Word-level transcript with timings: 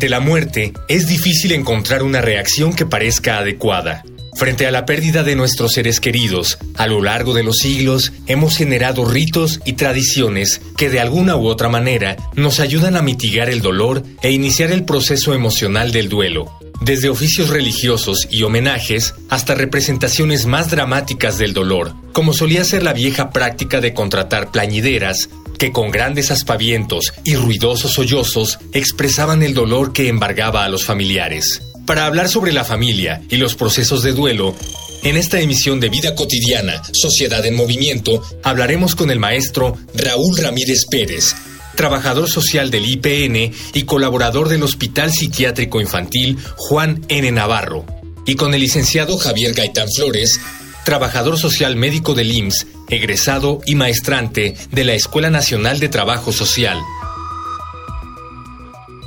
Ante 0.00 0.08
la 0.08 0.20
muerte, 0.20 0.72
es 0.88 1.08
difícil 1.08 1.52
encontrar 1.52 2.02
una 2.02 2.22
reacción 2.22 2.72
que 2.72 2.86
parezca 2.86 3.36
adecuada. 3.36 4.02
Frente 4.34 4.66
a 4.66 4.70
la 4.70 4.86
pérdida 4.86 5.24
de 5.24 5.36
nuestros 5.36 5.72
seres 5.72 6.00
queridos, 6.00 6.56
a 6.78 6.86
lo 6.86 7.02
largo 7.02 7.34
de 7.34 7.42
los 7.42 7.58
siglos 7.58 8.10
hemos 8.26 8.56
generado 8.56 9.04
ritos 9.04 9.60
y 9.66 9.74
tradiciones 9.74 10.62
que 10.78 10.88
de 10.88 11.00
alguna 11.00 11.36
u 11.36 11.46
otra 11.46 11.68
manera 11.68 12.16
nos 12.34 12.60
ayudan 12.60 12.96
a 12.96 13.02
mitigar 13.02 13.50
el 13.50 13.60
dolor 13.60 14.02
e 14.22 14.30
iniciar 14.30 14.72
el 14.72 14.86
proceso 14.86 15.34
emocional 15.34 15.92
del 15.92 16.08
duelo. 16.08 16.50
Desde 16.80 17.10
oficios 17.10 17.50
religiosos 17.50 18.26
y 18.30 18.42
homenajes 18.42 19.12
hasta 19.28 19.54
representaciones 19.54 20.46
más 20.46 20.70
dramáticas 20.70 21.36
del 21.36 21.52
dolor, 21.52 21.92
como 22.14 22.32
solía 22.32 22.64
ser 22.64 22.82
la 22.82 22.94
vieja 22.94 23.28
práctica 23.28 23.82
de 23.82 23.92
contratar 23.92 24.50
plañideras, 24.50 25.28
que 25.60 25.72
con 25.72 25.90
grandes 25.90 26.30
aspavientos 26.30 27.12
y 27.22 27.36
ruidosos 27.36 27.92
sollozos 27.92 28.58
expresaban 28.72 29.42
el 29.42 29.52
dolor 29.52 29.92
que 29.92 30.08
embargaba 30.08 30.64
a 30.64 30.70
los 30.70 30.86
familiares. 30.86 31.60
Para 31.84 32.06
hablar 32.06 32.30
sobre 32.30 32.52
la 32.52 32.64
familia 32.64 33.20
y 33.28 33.36
los 33.36 33.56
procesos 33.56 34.02
de 34.02 34.14
duelo, 34.14 34.56
en 35.02 35.18
esta 35.18 35.38
emisión 35.38 35.78
de 35.78 35.90
Vida 35.90 36.14
Cotidiana, 36.14 36.82
Sociedad 36.94 37.44
en 37.44 37.56
Movimiento, 37.56 38.22
hablaremos 38.42 38.94
con 38.94 39.10
el 39.10 39.18
maestro 39.18 39.76
Raúl 39.94 40.38
Ramírez 40.38 40.86
Pérez, 40.90 41.34
trabajador 41.76 42.30
social 42.30 42.70
del 42.70 42.88
IPN 42.88 43.52
y 43.74 43.82
colaborador 43.82 44.48
del 44.48 44.62
Hospital 44.62 45.12
Psiquiátrico 45.12 45.82
Infantil 45.82 46.38
Juan 46.56 47.04
N. 47.08 47.30
Navarro, 47.32 47.84
y 48.24 48.36
con 48.36 48.54
el 48.54 48.60
licenciado 48.60 49.18
Javier 49.18 49.52
Gaitán 49.52 49.88
Flores, 49.94 50.40
trabajador 50.86 51.38
social 51.38 51.76
médico 51.76 52.14
del 52.14 52.32
IMSS, 52.32 52.66
egresado 52.90 53.60
y 53.64 53.74
maestrante 53.74 54.54
de 54.70 54.84
la 54.84 54.94
Escuela 54.94 55.30
Nacional 55.30 55.80
de 55.80 55.88
Trabajo 55.88 56.32
Social. 56.32 56.78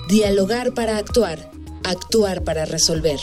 Dialogar 0.08 0.73
para 0.73 0.98
actuar, 0.98 1.52
actuar 1.84 2.44
para 2.44 2.66
resolver. 2.66 3.20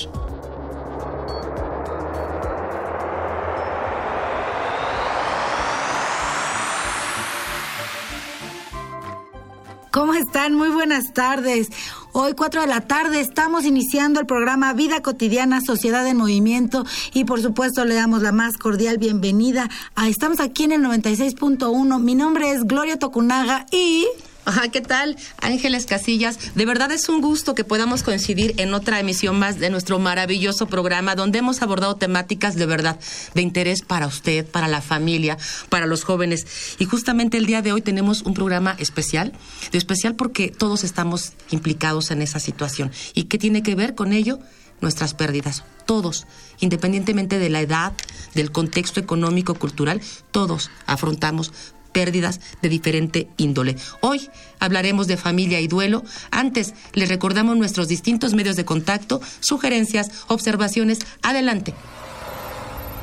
¿Cómo 9.91 10.15
están? 10.15 10.55
Muy 10.55 10.69
buenas 10.69 11.13
tardes. 11.13 11.69
Hoy, 12.13 12.35
4 12.37 12.61
de 12.61 12.67
la 12.69 12.83
tarde, 12.83 13.21
estamos 13.21 13.65
iniciando 13.65 14.21
el 14.21 14.27
programa 14.27 14.73
Vida 14.73 15.03
Cotidiana, 15.03 15.61
Sociedad 15.61 16.07
en 16.07 16.17
Movimiento 16.17 16.85
y 17.13 17.25
por 17.25 17.43
supuesto 17.43 17.85
le 17.85 17.97
damos 17.97 18.23
la 18.23 18.31
más 18.31 18.57
cordial 18.57 18.99
bienvenida. 18.99 19.69
A, 19.97 20.09
estamos 20.09 20.39
aquí 20.39 20.63
en 20.63 20.73
el 20.73 20.83
96.1. 20.83 22.01
Mi 22.01 22.15
nombre 22.15 22.53
es 22.53 22.65
Gloria 22.65 23.01
Tocunaga 23.01 23.67
y... 23.73 24.07
Ajá, 24.47 24.69
¿qué 24.69 24.81
tal? 24.81 25.17
Ángeles 25.43 25.85
Casillas, 25.85 26.55
de 26.55 26.65
verdad 26.65 26.91
es 26.93 27.09
un 27.09 27.21
gusto 27.21 27.55
que 27.55 27.63
podamos 27.63 28.03
coincidir 28.03 28.55
en 28.57 28.73
otra 28.73 28.99
emisión 28.99 29.39
más 29.39 29.59
de 29.59 29.69
nuestro 29.69 29.99
maravilloso 29.99 30.67
programa 30.67 31.15
donde 31.15 31.41
hemos 31.41 31.61
abordado 31.61 31.97
temáticas 31.97 32.55
de 32.57 32.65
verdad 32.65 32.99
de 33.35 33.43
interés 33.43 33.83
para 33.83 34.07
usted, 34.07 34.47
para 34.47 34.67
la 34.67 34.81
familia, 34.81 35.37
para 35.69 35.87
los 35.87 36.05
jóvenes. 36.05 36.47
Y 36.79 36.87
justamente 36.87 37.37
el 37.37 37.47
día 37.47 37.61
de 37.61 37.73
hoy 37.73 37.83
tenemos 37.83 38.23
un 38.23 38.33
programa 38.33 38.75
especial, 38.79 39.33
de 39.73 39.79
especial 39.79 40.17
porque 40.17 40.49
todos 40.49 40.85
estamos 40.85 41.35
implicados 41.51 42.11
en 42.11 42.23
esa 42.23 42.41
situación. 42.41 42.91
¿Y 43.15 43.25
qué 43.25 43.37
tiene 43.37 43.63
que 43.63 43.75
ver 43.75 43.95
con 43.95 44.13
ello? 44.15 44.39
Nuestras 44.81 45.13
pérdidas, 45.13 45.65
todos, 45.85 46.27
independientemente 46.61 47.39
de 47.39 47.51
la 47.51 47.61
edad, 47.61 47.93
del 48.35 48.51
contexto 48.51 49.01
económico, 49.01 49.55
cultural, 49.55 50.01
todos 50.31 50.71
afrontamos 50.87 51.53
pérdidas 51.93 52.41
de 52.63 52.69
diferente 52.69 53.29
índole. 53.37 53.77
Hoy 54.01 54.29
hablaremos 54.59 55.07
de 55.07 55.17
familia 55.17 55.61
y 55.61 55.69
duelo. 55.69 56.05
Antes, 56.31 56.75
les 56.93 57.09
recordamos 57.09 57.57
nuestros 57.57 57.89
distintos 57.89 58.35
medios 58.35 58.57
de 58.57 58.65
contacto, 58.65 59.21
sugerencias, 59.41 60.11
observaciones. 60.29 60.99
Adelante. 61.23 61.75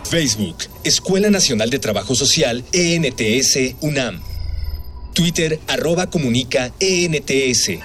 Facebook, 0.09 0.58
Escuela 0.84 1.30
Nacional 1.30 1.70
de 1.70 1.80
Trabajo 1.80 2.16
Social, 2.16 2.64
ENTS, 2.72 3.75
UNAM. 3.81 4.22
Twitter, 5.14 5.59
arroba 5.68 6.09
comunica, 6.09 6.72
ENTS. 6.80 7.80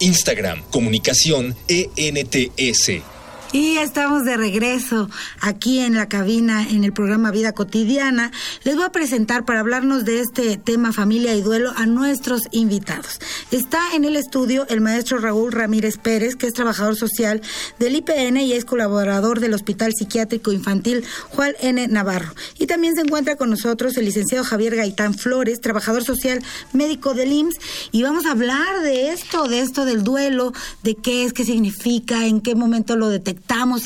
Instagram, 0.00 0.62
comunicación, 0.70 1.54
ENTS. 1.68 3.15
Y 3.52 3.78
estamos 3.78 4.24
de 4.24 4.36
regreso 4.36 5.08
aquí 5.40 5.78
en 5.78 5.94
la 5.94 6.08
cabina 6.08 6.68
en 6.68 6.82
el 6.82 6.92
programa 6.92 7.30
Vida 7.30 7.52
Cotidiana. 7.52 8.32
Les 8.64 8.74
voy 8.74 8.84
a 8.84 8.90
presentar 8.90 9.44
para 9.44 9.60
hablarnos 9.60 10.04
de 10.04 10.20
este 10.20 10.56
tema 10.56 10.92
familia 10.92 11.34
y 11.34 11.42
duelo 11.42 11.72
a 11.76 11.86
nuestros 11.86 12.42
invitados. 12.50 13.20
Está 13.52 13.94
en 13.94 14.04
el 14.04 14.16
estudio 14.16 14.66
el 14.68 14.80
maestro 14.80 15.18
Raúl 15.18 15.52
Ramírez 15.52 15.96
Pérez, 15.96 16.34
que 16.34 16.48
es 16.48 16.54
trabajador 16.54 16.96
social 16.96 17.40
del 17.78 17.94
IPN 17.94 18.38
y 18.38 18.52
es 18.52 18.64
colaborador 18.64 19.38
del 19.38 19.54
Hospital 19.54 19.92
Psiquiátrico 19.96 20.52
Infantil 20.52 21.04
Juan 21.30 21.52
N. 21.60 21.86
Navarro. 21.88 22.34
Y 22.58 22.66
también 22.66 22.96
se 22.96 23.02
encuentra 23.02 23.36
con 23.36 23.48
nosotros 23.48 23.96
el 23.96 24.06
licenciado 24.06 24.44
Javier 24.44 24.74
Gaitán 24.74 25.14
Flores, 25.14 25.60
trabajador 25.60 26.04
social 26.04 26.42
médico 26.72 27.14
del 27.14 27.32
IMSS. 27.32 27.58
Y 27.92 28.02
vamos 28.02 28.26
a 28.26 28.32
hablar 28.32 28.82
de 28.82 29.10
esto, 29.10 29.46
de 29.46 29.60
esto 29.60 29.84
del 29.84 30.02
duelo, 30.02 30.52
de 30.82 30.96
qué 30.96 31.24
es, 31.24 31.32
qué 31.32 31.44
significa, 31.44 32.26
en 32.26 32.40
qué 32.40 32.56
momento 32.56 32.96
lo 32.96 33.08
detectamos 33.08 33.35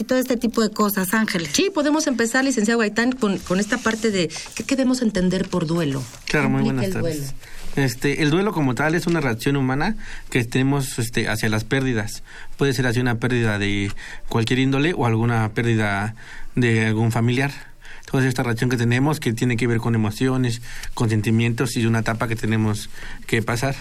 y 0.00 0.04
todo 0.04 0.18
este 0.18 0.36
tipo 0.36 0.62
de 0.62 0.70
cosas, 0.70 1.14
Ángeles. 1.14 1.50
Sí, 1.52 1.70
podemos 1.72 2.06
empezar, 2.06 2.44
licenciado 2.44 2.80
Gaitán, 2.80 3.12
con, 3.12 3.38
con 3.38 3.60
esta 3.60 3.78
parte 3.78 4.10
de 4.10 4.30
qué 4.54 4.76
debemos 4.76 5.02
entender 5.02 5.48
por 5.48 5.66
duelo. 5.66 6.02
Claro, 6.26 6.50
muy 6.50 6.62
buenas 6.62 6.90
tardes. 6.90 7.34
Este, 7.76 8.22
el 8.22 8.30
duelo 8.30 8.52
como 8.52 8.74
tal 8.74 8.94
es 8.94 9.06
una 9.06 9.20
reacción 9.20 9.56
humana 9.56 9.96
que 10.28 10.44
tenemos 10.44 10.98
este, 10.98 11.28
hacia 11.28 11.48
las 11.48 11.64
pérdidas. 11.64 12.22
Puede 12.56 12.72
ser 12.72 12.86
hacia 12.86 13.00
una 13.00 13.18
pérdida 13.18 13.58
de 13.58 13.92
cualquier 14.28 14.58
índole 14.58 14.92
o 14.92 15.06
alguna 15.06 15.48
pérdida 15.54 16.14
de 16.56 16.86
algún 16.86 17.12
familiar. 17.12 17.52
Entonces 18.00 18.28
esta 18.28 18.42
reacción 18.42 18.70
que 18.70 18.76
tenemos 18.76 19.20
que 19.20 19.32
tiene 19.32 19.56
que 19.56 19.68
ver 19.68 19.78
con 19.78 19.94
emociones, 19.94 20.62
con 20.94 21.10
sentimientos 21.10 21.76
y 21.76 21.86
una 21.86 22.00
etapa 22.00 22.26
que 22.26 22.34
tenemos 22.34 22.90
que 23.26 23.40
pasar. 23.40 23.76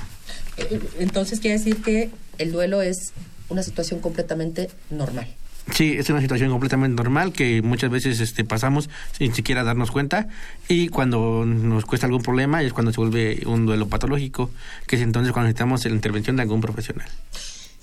Eh, 0.57 0.79
entonces 0.99 1.39
quiere 1.39 1.57
decir 1.57 1.81
que 1.81 2.11
el 2.37 2.51
duelo 2.51 2.83
es 2.83 3.11
una 3.49 3.63
situación 3.63 3.99
completamente 4.01 4.69
normal. 4.91 5.27
Sí, 5.73 5.95
es 5.97 6.09
una 6.09 6.21
situación 6.21 6.49
completamente 6.51 6.95
normal 6.95 7.31
que 7.31 7.61
muchas 7.61 7.89
veces 7.89 8.19
este, 8.19 8.43
pasamos 8.43 8.89
sin 9.17 9.33
siquiera 9.33 9.63
darnos 9.63 9.91
cuenta 9.91 10.27
y 10.67 10.87
cuando 10.89 11.45
nos 11.45 11.85
cuesta 11.85 12.07
algún 12.07 12.21
problema 12.21 12.63
es 12.63 12.73
cuando 12.73 12.91
se 12.91 12.99
vuelve 12.99 13.43
un 13.45 13.65
duelo 13.65 13.87
patológico, 13.87 14.51
que 14.87 14.95
es 14.95 15.01
entonces 15.01 15.31
cuando 15.33 15.47
necesitamos 15.47 15.85
la 15.85 15.91
intervención 15.91 16.35
de 16.35 16.43
algún 16.43 16.61
profesional. 16.61 17.07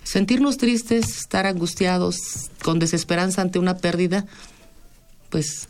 Sentirnos 0.03 0.57
tristes, 0.57 1.19
estar 1.19 1.47
angustiados, 1.47 2.51
con 2.63 2.79
desesperanza 2.79 3.43
ante 3.43 3.59
una 3.59 3.77
pérdida, 3.79 4.25
pues 5.31 5.69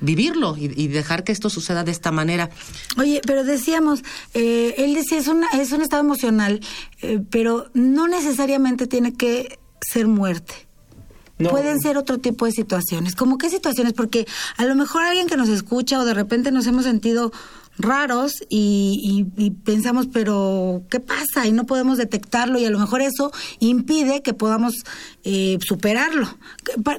vivirlo 0.00 0.56
y, 0.58 0.88
dejar 0.88 1.24
que 1.24 1.32
esto 1.32 1.50
suceda 1.50 1.84
de 1.84 1.90
esta 1.90 2.10
manera. 2.10 2.50
Oye, 2.98 3.20
pero 3.26 3.44
decíamos, 3.44 4.02
eh, 4.34 4.74
él 4.78 4.94
decía, 4.94 5.18
es, 5.18 5.28
una, 5.28 5.48
es 5.58 5.72
un 5.72 5.82
estado 5.82 6.02
emocional, 6.02 6.60
eh, 7.00 7.20
pero 7.30 7.70
no 7.74 8.08
necesariamente 8.08 8.86
tiene 8.86 9.14
que 9.14 9.58
ser 9.80 10.06
muerte. 10.08 10.54
Pueden 11.38 11.80
ser 11.80 11.98
otro 11.98 12.18
tipo 12.18 12.46
de 12.46 12.52
situaciones. 12.52 13.16
¿Cómo 13.16 13.38
qué 13.38 13.50
situaciones? 13.50 13.92
Porque 13.92 14.26
a 14.56 14.64
lo 14.64 14.74
mejor 14.74 15.02
alguien 15.02 15.26
que 15.26 15.36
nos 15.36 15.48
escucha 15.48 15.98
o 15.98 16.04
de 16.04 16.14
repente 16.14 16.52
nos 16.52 16.66
hemos 16.66 16.84
sentido 16.84 17.32
raros 17.78 18.44
y, 18.48 19.26
pensamos, 19.64 20.06
pero 20.12 20.82
¿qué 20.90 21.00
pasa? 21.00 21.46
Y 21.46 21.52
no 21.52 21.64
podemos 21.64 21.98
detectarlo 21.98 22.58
y 22.58 22.64
a 22.64 22.70
lo 22.70 22.78
mejor 22.78 23.00
eso 23.00 23.32
impide 23.58 24.22
que 24.22 24.32
podamos 24.32 24.74
eh, 25.24 25.58
superarlo. 25.66 26.28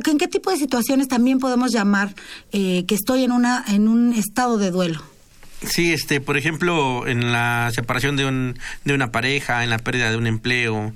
¿En 0.06 0.18
qué 0.18 0.28
tipo 0.28 0.52
de 0.52 0.58
situaciones 0.58 1.08
también 1.08 1.40
podemos 1.40 1.72
llamar 1.72 2.14
eh, 2.52 2.86
que 2.88 2.96
estoy 2.96 3.24
en, 3.24 3.32
una, 3.32 3.64
en 3.68 3.88
un 3.88 4.14
estado 4.14 4.58
de 4.58 4.72
duelo? 4.72 5.15
Sí, 5.64 5.94
este, 5.94 6.20
por 6.20 6.38
ejemplo, 6.38 7.08
en 7.08 7.32
la 7.32 7.72
separación 7.74 8.18
de, 8.18 8.26
un, 8.26 8.60
de 8.84 8.94
una 8.94 9.12
pareja, 9.12 9.64
en 9.64 9.70
la 9.70 9.78
pérdida 9.78 10.12
de 10.12 10.18
un 10.18 10.28
empleo, 10.28 10.94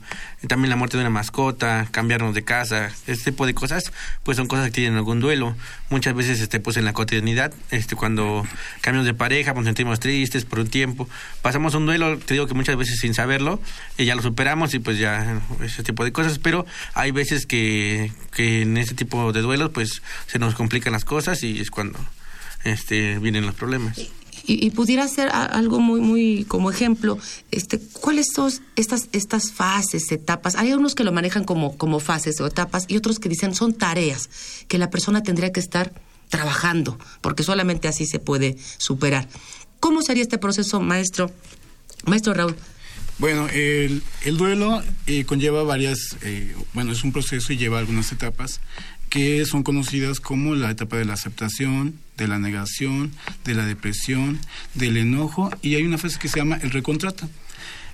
también 0.48 0.70
la 0.70 0.76
muerte 0.76 0.98
de 0.98 1.02
una 1.02 1.10
mascota, 1.10 1.88
cambiarnos 1.92 2.36
de 2.36 2.44
casa, 2.44 2.92
este 3.08 3.32
tipo 3.32 3.46
de 3.46 3.54
cosas, 3.54 3.92
pues 4.24 4.38
son 4.38 4.48
cosas 4.48 4.66
que 4.66 4.72
tienen 4.72 4.98
algún 4.98 5.22
duelo. 5.22 5.56
Muchas 5.90 6.14
veces, 6.14 6.42
este, 6.42 6.60
pues 6.60 6.78
en 6.78 6.86
la 6.86 6.94
cotidianidad, 6.94 7.54
este, 7.72 7.96
cuando 7.96 8.46
cambiamos 8.82 9.08
de 9.08 9.14
pareja, 9.14 9.54
nos 9.54 9.66
sentimos 9.66 10.00
tristes 10.00 10.46
por 10.46 10.60
un 10.60 10.68
tiempo, 10.68 11.10
pasamos 11.42 11.74
un 11.74 11.86
duelo, 11.86 12.18
te 12.20 12.34
digo 12.34 12.46
que 12.46 12.54
muchas 12.54 12.76
veces 12.76 13.00
sin 13.00 13.14
saberlo, 13.14 13.62
y 13.98 14.06
ya 14.06 14.14
lo 14.14 14.22
superamos 14.22 14.74
y 14.74 14.80
pues 14.80 15.00
ya 15.00 15.42
ese 15.64 15.84
tipo 15.84 16.04
de 16.04 16.12
cosas, 16.12 16.38
pero 16.38 16.66
hay 16.94 17.12
veces 17.12 17.46
que, 17.46 18.12
que 18.36 18.64
en 18.64 18.78
ese 18.78 18.94
tipo 18.94 19.32
de 19.32 19.42
duelos, 19.42 19.72
pues 19.72 20.04
se 20.28 20.38
nos 20.38 20.54
complican 20.54 20.94
las 20.94 21.06
cosas 21.06 21.42
y 21.44 21.60
es 21.60 21.72
cuando 21.72 21.98
este, 22.66 23.18
vienen 23.20 23.46
los 23.46 23.56
problemas 23.56 23.98
y, 24.50 24.70
pudiera 24.72 25.08
ser 25.08 25.30
algo 25.30 25.80
muy 25.80 26.02
muy 26.02 26.46
como 26.46 26.72
ejemplo 26.72 27.18
este 27.52 27.80
cuáles 27.80 28.28
son 28.34 28.52
estas 28.76 29.08
estas 29.12 29.52
fases 29.52 30.12
etapas 30.12 30.56
hay 30.56 30.72
algunos 30.72 30.96
que 30.96 31.04
lo 31.04 31.12
manejan 31.12 31.44
como 31.44 31.78
como 31.78 32.00
fases 32.00 32.40
o 32.42 32.48
etapas 32.48 32.86
y 32.88 32.98
otros 32.98 33.20
que 33.20 33.30
dicen 33.30 33.54
son 33.54 33.74
tareas 33.74 34.30
que 34.68 34.78
la 34.78 34.90
persona 34.90 35.24
tendría 35.24 35.52
que 35.52 35.60
estar 35.60 35.94
trabajando 36.30 36.98
porque 37.22 37.44
solamente 37.44 37.88
así 37.88 38.06
se 38.06 38.20
puede 38.20 38.58
superar. 38.78 39.28
Cómo 39.80 40.02
sería 40.02 40.24
este 40.24 40.38
proceso 40.38 40.80
maestro 40.80 41.32
maestro 42.06 42.34
Raúl. 42.34 42.56
Bueno, 43.18 43.50
el, 43.50 44.02
el 44.24 44.38
duelo 44.38 44.82
eh, 45.06 45.26
conlleva 45.26 45.64
varias, 45.64 46.16
eh, 46.22 46.56
bueno, 46.74 46.94
es 46.94 47.04
un 47.04 47.12
proceso 47.12 47.52
y 47.52 47.58
lleva 47.58 47.80
algunas 47.80 48.14
etapas 48.14 48.62
que 49.10 49.46
son 49.46 49.64
conocidas 49.64 50.22
como 50.22 50.56
la 50.56 50.72
etapa 50.72 50.96
de 50.96 51.04
la 51.04 51.14
aceptación, 51.14 52.00
de 52.24 52.30
la 52.30 52.40
negación, 52.40 53.12
de 53.46 53.56
la 53.56 53.66
depresión, 53.66 54.40
del 54.76 54.98
enojo 54.98 55.50
y 55.62 55.76
hay 55.76 55.84
una 55.84 55.98
fase 55.98 56.20
que 56.20 56.28
se 56.28 56.38
llama 56.38 56.60
el 56.62 56.72
recontrata. 56.72 57.28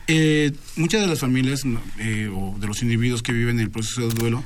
Eh, 0.08 0.52
muchas 0.76 1.02
de 1.02 1.08
las 1.08 1.20
familias 1.20 1.64
eh, 1.98 2.30
o 2.32 2.56
de 2.60 2.68
los 2.68 2.84
individuos 2.84 3.24
que 3.24 3.34
viven 3.34 3.60
el 3.60 3.72
proceso 3.72 4.08
de 4.08 4.14
duelo 4.14 4.44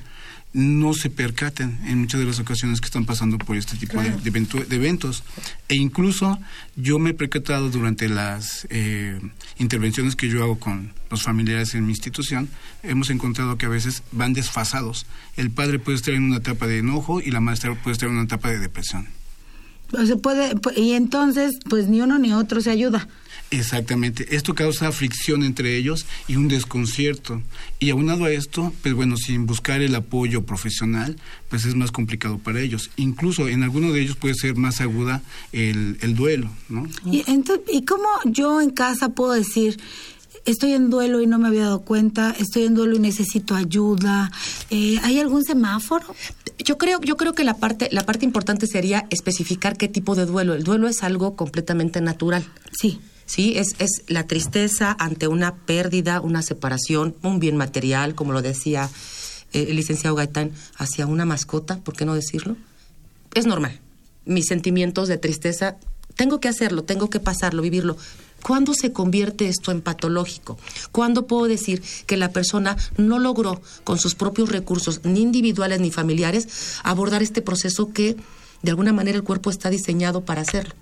no 0.52 0.94
se 0.94 1.10
percaten 1.10 1.80
en 1.86 2.00
muchas 2.00 2.20
de 2.20 2.26
las 2.26 2.40
ocasiones 2.40 2.82
que 2.82 2.86
están 2.86 3.06
pasando 3.06 3.38
por 3.38 3.56
este 3.56 3.78
tipo 3.78 4.02
de, 4.02 4.10
eventos. 4.72 5.24
E 5.68 5.76
incluso 5.76 6.40
yo 6.76 6.98
me 6.98 7.12
he 7.12 7.14
percatado 7.14 7.70
durante 7.70 8.10
las 8.10 8.66
eh, 8.72 9.20
intervenciones 9.60 10.16
que 10.16 10.28
yo 10.28 10.44
hago 10.44 10.60
con 10.60 10.94
los 11.12 11.24
familiares 11.24 11.76
en 11.76 11.86
mi 11.86 11.92
institución, 11.92 12.50
hemos 12.84 13.10
encontrado 13.10 13.58
que 13.58 13.66
a 13.66 13.70
veces 13.70 14.04
van 14.12 14.34
desfasados. 14.34 15.06
El 15.38 15.52
padre 15.52 15.80
puede 15.80 15.98
estar 15.98 16.14
en 16.14 16.24
una 16.24 16.38
etapa 16.38 16.68
de 16.68 16.80
enojo 16.80 17.22
y 17.22 17.32
la 17.32 17.42
maestra 17.42 17.76
puede 17.76 17.94
estar 17.94 18.10
en 18.10 18.16
una 18.16 18.24
etapa 18.24 18.50
de 18.50 18.60
depresión. 18.60 19.08
Se 20.06 20.16
puede, 20.18 20.54
y 20.76 20.94
entonces, 20.94 21.60
pues 21.70 21.88
ni 21.88 22.02
uno 22.02 22.20
ni 22.20 22.34
otro 22.34 22.62
se 22.62 22.70
ayuda. 22.70 23.08
Exactamente. 23.52 24.36
Esto 24.36 24.54
causa 24.54 24.92
fricción 24.92 25.44
entre 25.44 25.76
ellos 25.76 26.06
y 26.28 26.36
un 26.36 26.48
desconcierto. 26.48 27.42
Y 27.80 27.90
aunado 27.90 28.26
a 28.26 28.32
esto, 28.32 28.74
pues 28.84 28.94
bueno, 28.94 29.18
sin 29.18 29.48
buscar 29.48 29.82
el 29.82 29.96
apoyo 29.96 30.44
profesional, 30.44 31.16
pues 31.50 31.66
es 31.66 31.76
más 31.76 31.92
complicado 31.92 32.38
para 32.38 32.62
ellos. 32.62 32.92
Incluso 32.96 33.48
en 33.48 33.64
alguno 33.64 33.92
de 33.92 34.02
ellos 34.02 34.16
puede 34.16 34.36
ser 34.36 34.56
más 34.56 34.82
aguda 34.82 35.24
el, 35.52 35.98
el 36.02 36.16
duelo, 36.16 36.50
¿no? 36.70 36.88
Y, 37.06 37.24
entonces, 37.28 37.66
¿Y 37.72 37.86
cómo 37.86 38.08
yo 38.26 38.62
en 38.62 38.70
casa 38.70 39.10
puedo 39.10 39.32
decir, 39.32 39.80
estoy 40.46 40.74
en 40.74 40.90
duelo 40.90 41.22
y 41.22 41.28
no 41.28 41.40
me 41.40 41.48
había 41.48 41.64
dado 41.64 41.82
cuenta, 41.82 42.36
estoy 42.38 42.66
en 42.66 42.76
duelo 42.76 42.96
y 42.96 43.00
necesito 43.00 43.56
ayuda. 43.56 44.32
Eh, 44.70 45.00
¿Hay 45.04 45.20
algún 45.20 45.44
semáforo? 45.44 46.16
Yo 46.64 46.78
creo, 46.78 47.00
yo 47.02 47.16
creo 47.18 47.34
que 47.34 47.44
la 47.44 47.56
parte, 47.56 47.90
la 47.92 48.06
parte 48.06 48.26
importante 48.26 48.68
sería 48.68 49.08
especificar 49.10 49.78
qué 49.78 49.88
tipo 49.88 50.16
de 50.16 50.26
duelo. 50.26 50.54
El 50.54 50.64
duelo 50.64 50.88
es 50.88 51.04
algo 51.04 51.36
completamente 51.36 52.02
natural. 52.02 52.46
Sí. 52.72 53.00
Sí, 53.26 53.58
es, 53.58 53.76
es 53.78 54.04
la 54.08 54.26
tristeza 54.26 54.96
ante 54.98 55.28
una 55.28 55.56
pérdida, 55.56 56.20
una 56.20 56.42
separación, 56.42 57.16
un 57.22 57.40
bien 57.40 57.58
material, 57.58 58.16
como 58.16 58.34
lo 58.34 58.42
decía 58.42 58.90
eh, 59.54 59.68
el 59.70 59.76
licenciado 59.76 60.16
Gaitán, 60.16 60.52
hacia 60.78 61.06
una 61.06 61.26
mascota, 61.26 61.78
¿por 61.78 61.96
qué 61.96 62.06
no 62.06 62.16
decirlo? 62.16 62.58
Es 63.36 63.46
normal. 63.46 63.80
Mis 64.26 64.48
sentimientos 64.48 65.08
de 65.08 65.18
tristeza, 65.18 65.78
tengo 66.16 66.40
que 66.40 66.48
hacerlo, 66.48 66.84
tengo 66.84 67.10
que 67.10 67.20
pasarlo, 67.20 67.62
vivirlo. 67.62 67.98
¿Cuándo 68.44 68.74
se 68.74 68.92
convierte 68.92 69.48
esto 69.48 69.72
en 69.72 69.82
patológico? 69.82 70.58
¿Cuándo 70.92 71.28
puedo 71.28 71.48
decir 71.48 71.82
que 72.06 72.18
la 72.18 72.32
persona 72.32 72.78
no 72.98 73.20
logró 73.20 73.62
con 73.84 73.98
sus 73.98 74.16
propios 74.16 74.50
recursos, 74.50 75.02
ni 75.04 75.22
individuales 75.22 75.80
ni 75.80 75.92
familiares, 75.92 76.80
abordar 76.84 77.22
este 77.22 77.42
proceso 77.42 77.92
que 77.94 78.16
de 78.62 78.72
alguna 78.72 78.94
manera 78.94 79.18
el 79.18 79.24
cuerpo 79.24 79.50
está 79.50 79.70
diseñado 79.70 80.26
para 80.26 80.42
hacerlo? 80.42 80.76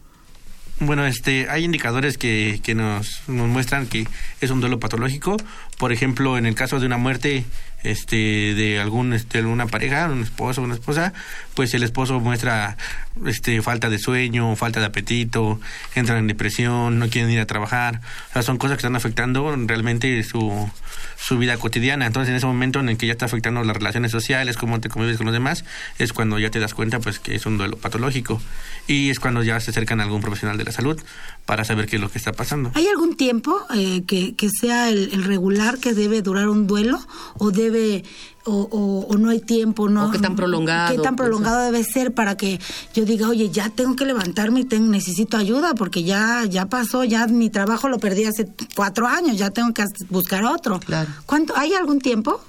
Bueno, 0.79 1.07
este, 1.07 1.49
hay 1.49 1.63
indicadores 1.63 2.19
que, 2.19 2.59
que 2.61 2.75
nos, 2.75 3.21
nos 3.27 3.47
muestran 3.47 3.87
que 3.87 4.07
es 4.41 4.51
un 4.51 4.61
duelo 4.61 4.79
patológico. 4.79 5.37
Por 5.77 5.91
ejemplo, 5.91 6.37
en 6.37 6.45
el 6.45 6.55
caso 6.55 6.79
de 6.79 6.87
una 6.87 6.97
muerte 6.97 7.45
este, 7.83 8.55
de 8.55 8.79
algún, 8.79 9.13
este, 9.13 9.37
alguna 9.37 9.67
pareja, 9.67 10.07
un 10.07 10.23
esposo 10.23 10.61
una 10.61 10.73
esposa, 10.73 11.13
pues 11.53 11.73
el 11.73 11.83
esposo 11.83 12.19
muestra 12.19 12.77
este, 13.25 13.61
falta 13.61 13.89
de 13.89 13.99
sueño, 13.99 14.55
falta 14.55 14.79
de 14.79 14.87
apetito, 14.87 15.59
entran 15.95 16.17
en 16.17 16.27
depresión, 16.27 16.97
no 16.97 17.09
quieren 17.09 17.29
ir 17.31 17.39
a 17.39 17.45
trabajar. 17.45 18.01
O 18.29 18.33
sea, 18.33 18.41
son 18.41 18.57
cosas 18.57 18.77
que 18.77 18.81
están 18.81 18.95
afectando 18.95 19.55
realmente 19.67 20.23
su, 20.23 20.69
su 21.17 21.37
vida 21.37 21.57
cotidiana. 21.57 22.07
Entonces, 22.07 22.29
en 22.29 22.35
ese 22.37 22.47
momento 22.47 22.79
en 22.79 22.89
el 22.89 22.97
que 22.97 23.05
ya 23.05 23.13
está 23.13 23.25
afectando 23.25 23.63
las 23.63 23.77
relaciones 23.77 24.11
sociales, 24.11 24.57
cómo 24.57 24.79
te 24.81 24.89
convives 24.89 25.17
con 25.17 25.27
los 25.27 25.33
demás, 25.33 25.63
es 25.99 26.13
cuando 26.13 26.39
ya 26.39 26.49
te 26.49 26.59
das 26.59 26.73
cuenta 26.73 26.99
pues 26.99 27.19
que 27.19 27.35
es 27.35 27.45
un 27.45 27.57
duelo 27.57 27.77
patológico 27.77 28.41
y 28.87 29.09
es 29.09 29.19
cuando 29.19 29.43
ya 29.43 29.59
se 29.59 29.71
acercan 29.71 29.99
a 29.99 30.03
algún 30.03 30.21
profesional 30.21 30.57
de 30.57 30.63
la 30.63 30.71
salud 30.71 30.99
para 31.47 31.63
saber 31.63 31.87
qué 31.87 31.95
es 31.95 32.01
lo 32.01 32.11
que 32.11 32.17
está 32.17 32.33
pasando. 32.33 32.71
¿Hay 32.73 32.87
algún 32.87 33.15
tiempo 33.15 33.61
eh, 33.73 34.03
que, 34.05 34.35
que, 34.35 34.49
sea 34.49 34.89
el, 34.89 35.23
regular 35.23 35.77
que 35.79 35.93
debe 35.93 36.21
durar 36.21 36.49
un 36.49 36.67
duelo 36.67 36.99
o 37.37 37.51
debe 37.51 38.03
o, 38.43 39.05
o, 39.09 39.17
no 39.17 39.29
hay 39.29 39.39
tiempo, 39.39 39.87
no? 39.87 40.07
¿O 40.07 40.11
qué 40.11 40.19
tan 40.19 40.35
prolongado? 40.35 40.93
¿Qué 40.93 41.01
tan 41.01 41.15
prolongado 41.15 41.63
debe 41.63 41.85
ser 41.85 42.13
para 42.13 42.35
que 42.35 42.59
yo 42.93 43.05
diga, 43.05 43.29
oye, 43.29 43.49
ya 43.49 43.69
tengo 43.69 43.95
que 43.95 44.05
levantarme 44.05 44.61
y 44.61 44.65
tengo, 44.65 44.91
necesito 44.91 45.37
ayuda 45.37 45.73
porque 45.73 46.03
ya 46.03 46.43
ya 46.43 46.65
pasó, 46.65 47.05
ya 47.05 47.27
mi 47.27 47.49
trabajo 47.49 47.87
lo 47.87 47.97
perdí 47.97 48.25
hace 48.25 48.47
cuatro 48.75 49.07
años, 49.07 49.37
ya 49.37 49.49
tengo 49.49 49.73
que 49.73 49.85
buscar 50.09 50.43
otro. 50.43 50.81
Claro. 50.81 51.09
¿Cuánto, 51.25 51.55
¿Hay 51.55 51.73
algún 51.73 51.99
tiempo? 51.99 52.41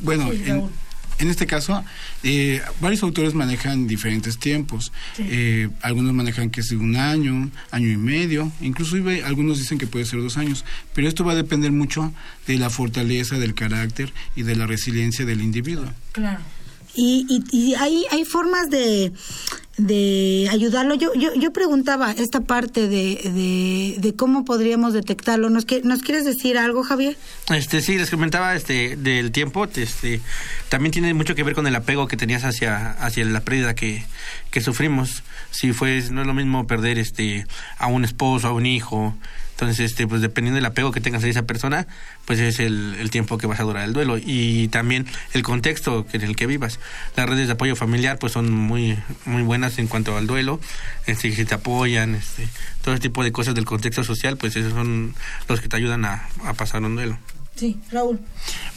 Bueno, 0.00 0.30
en 0.32 0.70
este 1.28 1.46
caso, 1.46 1.84
eh, 2.22 2.60
varios 2.80 3.02
autores 3.02 3.34
manejan 3.34 3.86
diferentes 3.86 4.38
tiempos. 4.38 4.92
Eh, 5.18 5.68
algunos 5.80 6.12
manejan 6.14 6.50
que 6.50 6.60
es 6.60 6.70
un 6.72 6.96
año, 6.96 7.50
año 7.70 7.88
y 7.88 7.96
medio, 7.96 8.52
incluso 8.60 8.96
algunos 9.24 9.58
dicen 9.58 9.78
que 9.78 9.86
puede 9.86 10.04
ser 10.04 10.20
dos 10.20 10.36
años. 10.36 10.64
Pero 10.94 11.08
esto 11.08 11.24
va 11.24 11.32
a 11.32 11.36
depender 11.36 11.72
mucho 11.72 12.12
de 12.46 12.58
la 12.58 12.70
fortaleza 12.70 13.38
del 13.38 13.54
carácter 13.54 14.12
y 14.36 14.42
de 14.42 14.56
la 14.56 14.66
resiliencia 14.66 15.24
del 15.24 15.42
individuo. 15.42 15.86
Claro. 16.12 16.40
Y, 16.94 17.42
y, 17.50 17.74
hay, 17.74 18.04
hay 18.10 18.24
formas 18.24 18.68
de, 18.68 19.12
de 19.78 20.48
ayudarlo. 20.50 20.94
Yo, 20.94 21.14
yo, 21.14 21.34
yo 21.34 21.52
preguntaba 21.52 22.12
esta 22.12 22.40
parte 22.40 22.88
de, 22.88 23.96
de, 23.98 24.14
cómo 24.14 24.44
podríamos 24.44 24.92
detectarlo. 24.92 25.48
¿Nos, 25.48 25.66
¿Nos 25.84 26.02
quieres 26.02 26.24
decir 26.24 26.58
algo, 26.58 26.82
Javier? 26.82 27.16
Este, 27.50 27.80
sí, 27.80 27.96
les 27.96 28.10
comentaba 28.10 28.54
este, 28.54 28.96
del 28.96 29.32
tiempo. 29.32 29.66
Este, 29.74 30.20
también 30.68 30.92
tiene 30.92 31.14
mucho 31.14 31.34
que 31.34 31.42
ver 31.42 31.54
con 31.54 31.66
el 31.66 31.74
apego 31.74 32.08
que 32.08 32.16
tenías 32.16 32.44
hacia, 32.44 32.90
hacia 32.92 33.24
la 33.24 33.40
pérdida 33.40 33.74
que, 33.74 34.04
que 34.50 34.60
sufrimos. 34.60 35.22
Si 35.50 35.72
fue, 35.72 36.02
no 36.10 36.20
es 36.20 36.26
lo 36.26 36.34
mismo 36.34 36.66
perder 36.66 36.98
este, 36.98 37.46
a 37.78 37.86
un 37.86 38.04
esposo, 38.04 38.48
a 38.48 38.52
un 38.52 38.66
hijo, 38.66 39.14
entonces, 39.62 39.92
este, 39.92 40.06
pues 40.06 40.20
dependiendo 40.20 40.56
del 40.56 40.66
apego 40.66 40.92
que 40.92 41.00
tengas 41.00 41.22
a 41.24 41.28
esa 41.28 41.42
persona, 41.42 41.86
pues 42.24 42.40
es 42.40 42.58
el, 42.58 42.96
el, 42.98 43.10
tiempo 43.10 43.38
que 43.38 43.46
vas 43.46 43.60
a 43.60 43.62
durar 43.62 43.84
el 43.84 43.92
duelo 43.92 44.18
y 44.18 44.68
también 44.68 45.06
el 45.32 45.42
contexto 45.42 46.06
en 46.12 46.22
el 46.22 46.36
que 46.36 46.46
vivas. 46.46 46.80
Las 47.16 47.28
redes 47.28 47.46
de 47.46 47.52
apoyo 47.54 47.76
familiar 47.76 48.18
pues 48.18 48.32
son 48.32 48.50
muy 48.50 48.98
muy 49.24 49.42
buenas 49.42 49.78
en 49.78 49.86
cuanto 49.86 50.16
al 50.16 50.26
duelo, 50.26 50.60
este, 51.06 51.32
que 51.32 51.44
te 51.44 51.54
apoyan, 51.54 52.14
este, 52.14 52.48
todo 52.82 52.94
ese 52.94 53.02
tipo 53.02 53.22
de 53.22 53.32
cosas 53.32 53.54
del 53.54 53.64
contexto 53.64 54.04
social, 54.04 54.36
pues 54.36 54.56
esos 54.56 54.72
son 54.72 55.14
los 55.48 55.60
que 55.60 55.68
te 55.68 55.76
ayudan 55.76 56.04
a, 56.04 56.28
a 56.44 56.54
pasar 56.54 56.82
un 56.82 56.96
duelo. 56.96 57.18
Sí, 57.54 57.76
Raúl. 57.90 58.18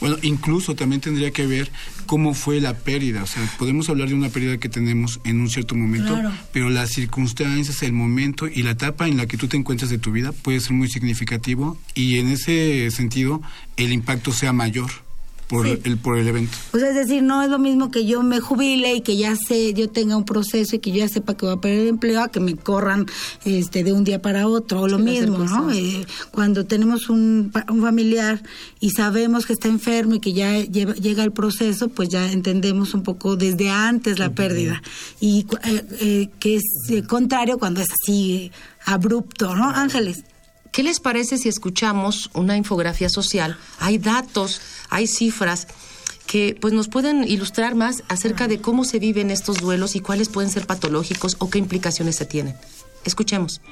Bueno, 0.00 0.16
incluso 0.22 0.74
también 0.74 1.00
tendría 1.00 1.30
que 1.30 1.46
ver 1.46 1.70
cómo 2.04 2.34
fue 2.34 2.60
la 2.60 2.74
pérdida. 2.74 3.22
O 3.22 3.26
sea, 3.26 3.42
podemos 3.58 3.88
hablar 3.88 4.08
de 4.08 4.14
una 4.14 4.28
pérdida 4.28 4.58
que 4.58 4.68
tenemos 4.68 5.20
en 5.24 5.40
un 5.40 5.48
cierto 5.48 5.74
momento, 5.74 6.16
pero 6.52 6.68
las 6.68 6.90
circunstancias, 6.90 7.82
el 7.82 7.92
momento 7.92 8.46
y 8.46 8.62
la 8.62 8.72
etapa 8.72 9.08
en 9.08 9.16
la 9.16 9.26
que 9.26 9.36
tú 9.36 9.48
te 9.48 9.56
encuentras 9.56 9.90
de 9.90 9.98
tu 9.98 10.12
vida 10.12 10.32
puede 10.32 10.60
ser 10.60 10.72
muy 10.72 10.88
significativo 10.88 11.78
y 11.94 12.18
en 12.18 12.28
ese 12.28 12.90
sentido 12.90 13.40
el 13.76 13.92
impacto 13.92 14.32
sea 14.32 14.52
mayor. 14.52 15.05
Por, 15.48 15.66
el, 15.66 15.98
por 15.98 16.18
el 16.18 16.26
evento. 16.26 16.56
O 16.72 16.78
sea, 16.78 16.88
es 16.88 16.94
decir, 16.94 17.22
no 17.22 17.42
es 17.42 17.50
lo 17.50 17.58
mismo 17.58 17.90
que 17.90 18.04
yo 18.04 18.22
me 18.22 18.40
jubile 18.40 18.94
y 18.94 19.00
que 19.00 19.16
ya 19.16 19.36
sé, 19.36 19.74
yo 19.74 19.88
tenga 19.88 20.16
un 20.16 20.24
proceso 20.24 20.76
y 20.76 20.78
que 20.80 20.90
yo 20.90 20.98
ya 20.98 21.08
sepa 21.08 21.36
que 21.36 21.46
voy 21.46 21.54
a 21.54 21.60
perder 21.60 21.80
el 21.80 21.88
empleo, 21.88 22.22
a 22.22 22.28
que 22.28 22.40
me 22.40 22.56
corran 22.56 23.06
este 23.44 23.84
de 23.84 23.92
un 23.92 24.04
día 24.04 24.20
para 24.20 24.48
otro, 24.48 24.80
o 24.80 24.88
lo 24.88 24.98
mismo, 24.98 25.38
¿no? 25.38 25.70
Eh, 25.70 26.04
cuando 26.32 26.64
tenemos 26.66 27.08
un, 27.08 27.52
un, 27.68 27.80
familiar 27.80 28.42
y 28.80 28.90
sabemos 28.90 29.46
que 29.46 29.52
está 29.52 29.68
enfermo 29.68 30.16
y 30.16 30.20
que 30.20 30.32
ya 30.32 30.58
llega 30.58 31.22
el 31.22 31.32
proceso, 31.32 31.88
pues 31.88 32.08
ya 32.08 32.30
entendemos 32.30 32.94
un 32.94 33.02
poco 33.02 33.36
desde 33.36 33.70
antes 33.70 34.18
la 34.18 34.30
pérdida. 34.30 34.82
Y 35.20 35.46
eh, 35.64 35.84
eh, 36.00 36.28
que 36.40 36.56
es 36.56 37.06
contrario 37.06 37.58
cuando 37.58 37.80
es 37.80 37.88
así 37.90 38.50
abrupto, 38.84 39.54
¿no? 39.54 39.70
Ángeles. 39.70 40.24
¿Qué 40.76 40.82
les 40.82 41.00
parece 41.00 41.38
si 41.38 41.48
escuchamos 41.48 42.28
una 42.34 42.54
infografía 42.54 43.08
social? 43.08 43.56
Hay 43.80 43.96
datos, 43.96 44.60
hay 44.90 45.06
cifras 45.06 45.68
que 46.26 46.54
pues 46.60 46.74
nos 46.74 46.88
pueden 46.88 47.24
ilustrar 47.26 47.74
más 47.74 48.02
acerca 48.08 48.46
de 48.46 48.60
cómo 48.60 48.84
se 48.84 48.98
viven 48.98 49.30
estos 49.30 49.56
duelos 49.56 49.96
y 49.96 50.00
cuáles 50.00 50.28
pueden 50.28 50.50
ser 50.50 50.66
patológicos 50.66 51.36
o 51.38 51.48
qué 51.48 51.58
implicaciones 51.58 52.16
se 52.16 52.26
tienen. 52.26 52.56
Escuchemos. 53.06 53.62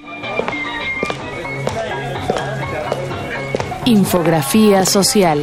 Infografía 3.85 4.87
social. 4.87 5.43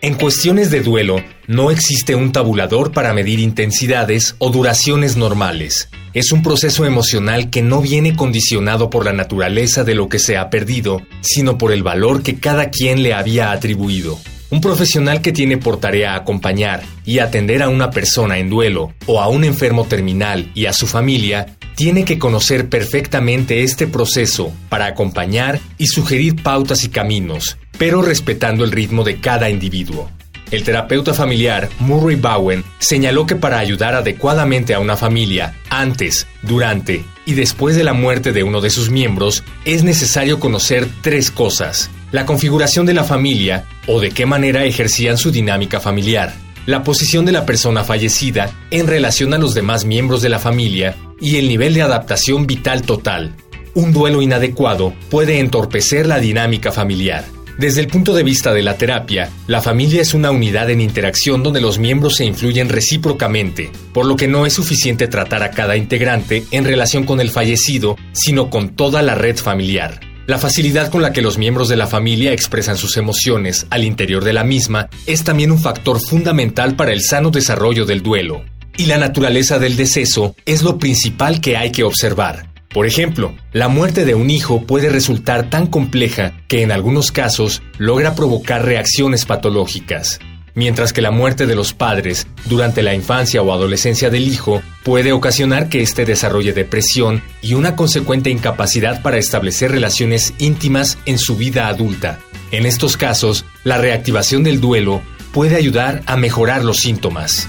En 0.00 0.14
cuestiones 0.14 0.70
de 0.70 0.80
duelo, 0.80 1.16
no 1.46 1.70
existe 1.70 2.14
un 2.14 2.32
tabulador 2.32 2.92
para 2.92 3.12
medir 3.12 3.38
intensidades 3.38 4.34
o 4.38 4.48
duraciones 4.48 5.18
normales 5.18 5.90
es 6.14 6.30
un 6.30 6.44
proceso 6.44 6.86
emocional 6.86 7.50
que 7.50 7.60
no 7.60 7.80
viene 7.80 8.14
condicionado 8.14 8.88
por 8.88 9.04
la 9.04 9.12
naturaleza 9.12 9.82
de 9.82 9.96
lo 9.96 10.08
que 10.08 10.20
se 10.20 10.36
ha 10.36 10.48
perdido, 10.48 11.02
sino 11.20 11.58
por 11.58 11.72
el 11.72 11.82
valor 11.82 12.22
que 12.22 12.36
cada 12.36 12.70
quien 12.70 13.02
le 13.02 13.12
había 13.12 13.50
atribuido. 13.50 14.18
Un 14.50 14.60
profesional 14.60 15.20
que 15.20 15.32
tiene 15.32 15.58
por 15.58 15.80
tarea 15.80 16.14
acompañar 16.14 16.84
y 17.04 17.18
atender 17.18 17.62
a 17.62 17.68
una 17.68 17.90
persona 17.90 18.38
en 18.38 18.48
duelo 18.48 18.94
o 19.06 19.20
a 19.20 19.26
un 19.26 19.42
enfermo 19.42 19.86
terminal 19.86 20.52
y 20.54 20.66
a 20.66 20.72
su 20.72 20.86
familia, 20.86 21.56
tiene 21.74 22.04
que 22.04 22.20
conocer 22.20 22.68
perfectamente 22.68 23.64
este 23.64 23.88
proceso 23.88 24.52
para 24.68 24.86
acompañar 24.86 25.58
y 25.78 25.88
sugerir 25.88 26.40
pautas 26.40 26.84
y 26.84 26.90
caminos, 26.90 27.58
pero 27.76 28.00
respetando 28.02 28.62
el 28.62 28.70
ritmo 28.70 29.02
de 29.02 29.18
cada 29.18 29.50
individuo. 29.50 30.08
El 30.50 30.62
terapeuta 30.62 31.14
familiar 31.14 31.68
Murray 31.78 32.16
Bowen 32.16 32.64
señaló 32.78 33.26
que 33.26 33.36
para 33.36 33.58
ayudar 33.58 33.94
adecuadamente 33.94 34.74
a 34.74 34.80
una 34.80 34.96
familia 34.96 35.54
antes, 35.70 36.26
durante 36.42 37.04
y 37.26 37.34
después 37.34 37.76
de 37.76 37.84
la 37.84 37.94
muerte 37.94 38.32
de 38.32 38.42
uno 38.42 38.60
de 38.60 38.70
sus 38.70 38.90
miembros, 38.90 39.42
es 39.64 39.82
necesario 39.82 40.38
conocer 40.38 40.86
tres 41.02 41.30
cosas. 41.30 41.90
La 42.12 42.26
configuración 42.26 42.86
de 42.86 42.94
la 42.94 43.04
familia 43.04 43.64
o 43.86 44.00
de 44.00 44.10
qué 44.10 44.26
manera 44.26 44.64
ejercían 44.64 45.18
su 45.18 45.30
dinámica 45.30 45.80
familiar. 45.80 46.34
La 46.66 46.82
posición 46.82 47.24
de 47.24 47.32
la 47.32 47.44
persona 47.44 47.84
fallecida 47.84 48.50
en 48.70 48.86
relación 48.86 49.34
a 49.34 49.38
los 49.38 49.54
demás 49.54 49.84
miembros 49.84 50.22
de 50.22 50.28
la 50.28 50.38
familia 50.38 50.96
y 51.20 51.36
el 51.36 51.48
nivel 51.48 51.74
de 51.74 51.82
adaptación 51.82 52.46
vital 52.46 52.82
total. 52.82 53.34
Un 53.74 53.92
duelo 53.92 54.22
inadecuado 54.22 54.94
puede 55.10 55.40
entorpecer 55.40 56.06
la 56.06 56.20
dinámica 56.20 56.70
familiar. 56.70 57.24
Desde 57.58 57.80
el 57.80 57.86
punto 57.86 58.14
de 58.14 58.24
vista 58.24 58.52
de 58.52 58.62
la 58.62 58.76
terapia, 58.76 59.30
la 59.46 59.62
familia 59.62 60.02
es 60.02 60.12
una 60.12 60.32
unidad 60.32 60.70
en 60.70 60.80
interacción 60.80 61.44
donde 61.44 61.60
los 61.60 61.78
miembros 61.78 62.16
se 62.16 62.24
influyen 62.24 62.68
recíprocamente, 62.68 63.70
por 63.92 64.06
lo 64.06 64.16
que 64.16 64.26
no 64.26 64.44
es 64.44 64.54
suficiente 64.54 65.06
tratar 65.06 65.44
a 65.44 65.52
cada 65.52 65.76
integrante 65.76 66.44
en 66.50 66.64
relación 66.64 67.04
con 67.04 67.20
el 67.20 67.30
fallecido, 67.30 67.96
sino 68.12 68.50
con 68.50 68.70
toda 68.70 69.02
la 69.02 69.14
red 69.14 69.36
familiar. 69.36 70.00
La 70.26 70.38
facilidad 70.38 70.90
con 70.90 71.02
la 71.02 71.12
que 71.12 71.22
los 71.22 71.38
miembros 71.38 71.68
de 71.68 71.76
la 71.76 71.86
familia 71.86 72.32
expresan 72.32 72.76
sus 72.76 72.96
emociones 72.96 73.66
al 73.70 73.84
interior 73.84 74.24
de 74.24 74.32
la 74.32 74.42
misma 74.42 74.88
es 75.06 75.22
también 75.22 75.52
un 75.52 75.60
factor 75.60 76.00
fundamental 76.00 76.74
para 76.74 76.92
el 76.92 77.02
sano 77.02 77.30
desarrollo 77.30 77.84
del 77.84 78.02
duelo. 78.02 78.42
Y 78.76 78.86
la 78.86 78.98
naturaleza 78.98 79.60
del 79.60 79.76
deceso 79.76 80.34
es 80.44 80.62
lo 80.62 80.78
principal 80.78 81.40
que 81.40 81.56
hay 81.56 81.70
que 81.70 81.84
observar. 81.84 82.53
Por 82.74 82.88
ejemplo, 82.88 83.36
la 83.52 83.68
muerte 83.68 84.04
de 84.04 84.16
un 84.16 84.30
hijo 84.30 84.66
puede 84.66 84.90
resultar 84.90 85.48
tan 85.48 85.68
compleja 85.68 86.34
que 86.48 86.62
en 86.62 86.72
algunos 86.72 87.12
casos 87.12 87.62
logra 87.78 88.16
provocar 88.16 88.64
reacciones 88.64 89.26
patológicas, 89.26 90.18
mientras 90.56 90.92
que 90.92 91.00
la 91.00 91.12
muerte 91.12 91.46
de 91.46 91.54
los 91.54 91.72
padres 91.72 92.26
durante 92.46 92.82
la 92.82 92.92
infancia 92.92 93.42
o 93.42 93.52
adolescencia 93.52 94.10
del 94.10 94.26
hijo 94.26 94.60
puede 94.82 95.12
ocasionar 95.12 95.68
que 95.68 95.82
éste 95.82 96.04
desarrolle 96.04 96.52
depresión 96.52 97.22
y 97.42 97.54
una 97.54 97.76
consecuente 97.76 98.30
incapacidad 98.30 99.02
para 99.02 99.18
establecer 99.18 99.70
relaciones 99.70 100.34
íntimas 100.38 100.98
en 101.06 101.18
su 101.18 101.36
vida 101.36 101.68
adulta. 101.68 102.18
En 102.50 102.66
estos 102.66 102.96
casos, 102.96 103.44
la 103.62 103.78
reactivación 103.78 104.42
del 104.42 104.60
duelo 104.60 105.00
puede 105.32 105.54
ayudar 105.54 106.02
a 106.06 106.16
mejorar 106.16 106.64
los 106.64 106.78
síntomas. 106.78 107.48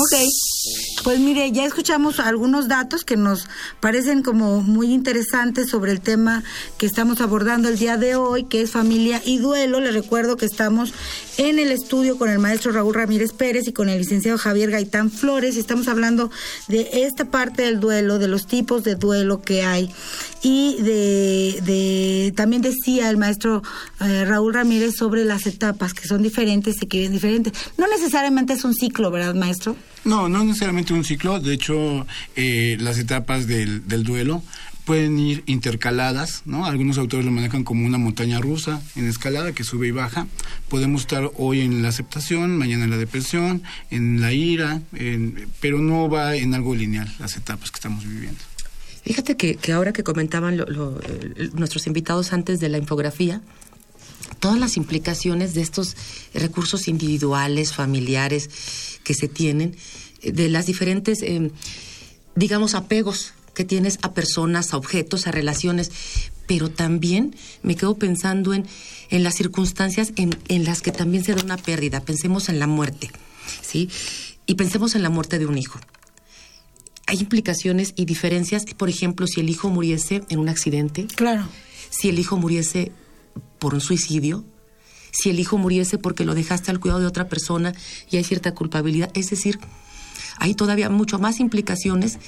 Ok. 0.00 0.24
Pues 1.04 1.18
mire, 1.18 1.52
ya 1.52 1.66
escuchamos 1.66 2.20
algunos 2.20 2.68
datos 2.68 3.04
que 3.04 3.16
nos 3.16 3.48
parecen 3.80 4.22
como 4.22 4.62
muy 4.62 4.92
interesantes 4.94 5.68
sobre 5.68 5.92
el 5.92 6.00
tema 6.00 6.42
que 6.78 6.86
estamos 6.86 7.20
abordando 7.20 7.68
el 7.68 7.78
día 7.78 7.98
de 7.98 8.14
hoy, 8.14 8.44
que 8.44 8.62
es 8.62 8.70
familia 8.70 9.20
y 9.24 9.38
duelo. 9.38 9.78
Les 9.80 9.92
recuerdo 9.92 10.38
que 10.38 10.46
estamos 10.46 10.94
en 11.40 11.58
el 11.58 11.72
estudio 11.72 12.18
con 12.18 12.28
el 12.28 12.38
maestro 12.38 12.70
Raúl 12.70 12.94
Ramírez 12.94 13.32
Pérez 13.32 13.66
y 13.66 13.72
con 13.72 13.88
el 13.88 13.98
licenciado 13.98 14.36
Javier 14.36 14.70
Gaitán 14.70 15.10
Flores. 15.10 15.56
Estamos 15.56 15.88
hablando 15.88 16.30
de 16.68 16.90
esta 16.92 17.24
parte 17.24 17.62
del 17.62 17.80
duelo, 17.80 18.18
de 18.18 18.28
los 18.28 18.46
tipos 18.46 18.84
de 18.84 18.94
duelo 18.94 19.40
que 19.40 19.62
hay. 19.62 19.90
Y 20.42 20.76
de, 20.82 22.34
también 22.36 22.60
decía 22.60 23.08
el 23.08 23.16
maestro 23.16 23.62
eh, 24.00 24.26
Raúl 24.26 24.52
Ramírez 24.52 24.96
sobre 24.96 25.24
las 25.24 25.46
etapas, 25.46 25.94
que 25.94 26.06
son 26.06 26.22
diferentes 26.22 26.76
y 26.82 26.86
que 26.86 26.98
vienen 26.98 27.14
diferentes. 27.14 27.54
No 27.78 27.86
necesariamente 27.88 28.52
es 28.52 28.62
un 28.64 28.74
ciclo, 28.74 29.10
¿verdad, 29.10 29.34
maestro? 29.34 29.76
No, 30.04 30.28
no 30.28 30.44
necesariamente 30.44 30.92
un 30.92 31.04
ciclo. 31.04 31.40
De 31.40 31.54
hecho, 31.54 32.06
eh, 32.36 32.76
las 32.80 32.98
etapas 32.98 33.46
del, 33.46 33.88
del 33.88 34.04
duelo 34.04 34.42
pueden 34.90 35.20
ir 35.20 35.44
intercaladas, 35.46 36.42
¿no? 36.46 36.66
Algunos 36.66 36.98
autores 36.98 37.24
lo 37.24 37.30
manejan 37.30 37.62
como 37.62 37.86
una 37.86 37.96
montaña 37.96 38.40
rusa 38.40 38.82
en 38.96 39.06
escalada 39.06 39.52
que 39.52 39.62
sube 39.62 39.86
y 39.86 39.92
baja. 39.92 40.26
Podemos 40.68 41.02
estar 41.02 41.30
hoy 41.36 41.60
en 41.60 41.80
la 41.80 41.90
aceptación, 41.90 42.58
mañana 42.58 42.82
en 42.82 42.90
la 42.90 42.96
depresión, 42.96 43.62
en 43.92 44.20
la 44.20 44.32
ira, 44.32 44.82
pero 45.60 45.78
no 45.78 46.08
va 46.08 46.34
en 46.34 46.54
algo 46.54 46.74
lineal 46.74 47.08
las 47.20 47.36
etapas 47.36 47.70
que 47.70 47.76
estamos 47.76 48.04
viviendo. 48.04 48.40
Fíjate 49.04 49.36
que, 49.36 49.72
ahora 49.72 49.92
que 49.92 50.02
comentaban 50.02 50.60
nuestros 51.52 51.86
invitados 51.86 52.32
antes 52.32 52.58
de 52.58 52.68
la 52.68 52.78
infografía, 52.78 53.42
todas 54.40 54.58
las 54.58 54.76
implicaciones 54.76 55.54
de 55.54 55.60
estos 55.60 55.96
recursos 56.34 56.88
individuales, 56.88 57.72
familiares 57.72 58.50
que 59.04 59.14
se 59.14 59.28
tienen, 59.28 59.76
de 60.20 60.48
las 60.48 60.66
diferentes, 60.66 61.22
eh, 61.22 61.52
digamos, 62.34 62.74
apegos 62.74 63.34
que 63.60 63.66
tienes 63.66 63.98
a 64.00 64.14
personas, 64.14 64.72
a 64.72 64.78
objetos, 64.78 65.26
a 65.26 65.32
relaciones, 65.32 65.92
pero 66.46 66.70
también 66.70 67.36
me 67.62 67.76
quedo 67.76 67.94
pensando 67.98 68.54
en, 68.54 68.66
en 69.10 69.22
las 69.22 69.34
circunstancias 69.34 70.14
en, 70.16 70.34
en, 70.48 70.64
las 70.64 70.80
que 70.80 70.92
también 70.92 71.24
se 71.24 71.34
da 71.34 71.44
una 71.44 71.58
pérdida. 71.58 72.00
Pensemos 72.00 72.48
en 72.48 72.58
la 72.58 72.66
muerte, 72.66 73.10
¿sí? 73.60 73.90
Y 74.46 74.54
pensemos 74.54 74.94
en 74.94 75.02
la 75.02 75.10
muerte 75.10 75.38
de 75.38 75.44
un 75.44 75.58
hijo. 75.58 75.78
Hay 77.06 77.18
implicaciones 77.18 77.92
y 77.96 78.06
diferencias, 78.06 78.64
por 78.78 78.88
ejemplo, 78.88 79.26
si 79.26 79.40
el 79.40 79.50
hijo 79.50 79.68
muriese 79.68 80.22
en 80.30 80.38
un 80.38 80.48
accidente. 80.48 81.06
Claro. 81.14 81.46
Si 81.90 82.08
el 82.08 82.18
hijo 82.18 82.38
muriese 82.38 82.92
por 83.58 83.74
un 83.74 83.82
suicidio, 83.82 84.42
si 85.10 85.28
el 85.28 85.38
hijo 85.38 85.58
muriese 85.58 85.98
porque 85.98 86.24
lo 86.24 86.34
dejaste 86.34 86.70
al 86.70 86.80
cuidado 86.80 87.00
de 87.00 87.06
otra 87.06 87.28
persona 87.28 87.74
y 88.10 88.16
hay 88.16 88.24
cierta 88.24 88.54
culpabilidad. 88.54 89.10
Es 89.12 89.28
decir, 89.28 89.58
hay 90.40 90.54
todavía 90.54 90.88
mucho 90.88 91.18
más 91.18 91.38
implicaciones 91.38 92.18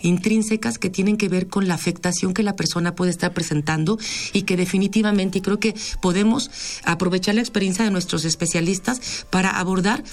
intrínsecas 0.00 0.78
que 0.78 0.90
tienen 0.90 1.16
que 1.16 1.28
ver 1.28 1.48
con 1.48 1.66
la 1.66 1.74
afectación 1.74 2.34
que 2.34 2.42
la 2.42 2.54
persona 2.54 2.94
puede 2.94 3.10
estar 3.10 3.32
presentando 3.32 3.98
y 4.32 4.42
que 4.42 4.56
definitivamente, 4.56 5.38
y 5.38 5.40
creo 5.40 5.58
que 5.58 5.74
podemos 6.00 6.50
aprovechar 6.84 7.34
la 7.34 7.40
experiencia 7.40 7.84
de 7.84 7.90
nuestros 7.90 8.24
especialistas 8.24 9.26
para 9.30 9.50
abordar 9.50 10.04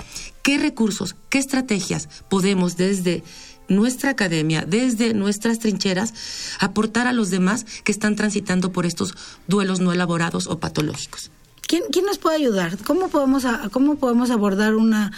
qué 0.41 0.57
recursos, 0.57 1.15
qué 1.29 1.37
estrategias 1.37 2.09
podemos 2.29 2.77
desde 2.77 3.23
nuestra 3.67 4.09
academia, 4.09 4.65
desde 4.65 5.13
nuestras 5.13 5.59
trincheras, 5.59 6.13
aportar 6.59 7.07
a 7.07 7.13
los 7.13 7.29
demás 7.29 7.65
que 7.83 7.91
están 7.91 8.15
transitando 8.15 8.71
por 8.71 8.85
estos 8.85 9.15
duelos 9.47 9.79
no 9.79 9.91
elaborados 9.91 10.47
o 10.47 10.59
patológicos. 10.59 11.29
¿Quién, 11.67 11.83
quién 11.91 12.05
nos 12.05 12.17
puede 12.17 12.37
ayudar? 12.37 12.77
¿Cómo 12.79 13.09
podemos, 13.09 13.43
cómo 13.71 13.97
podemos 13.97 14.31
abordar 14.31 14.75
una, 14.75 15.11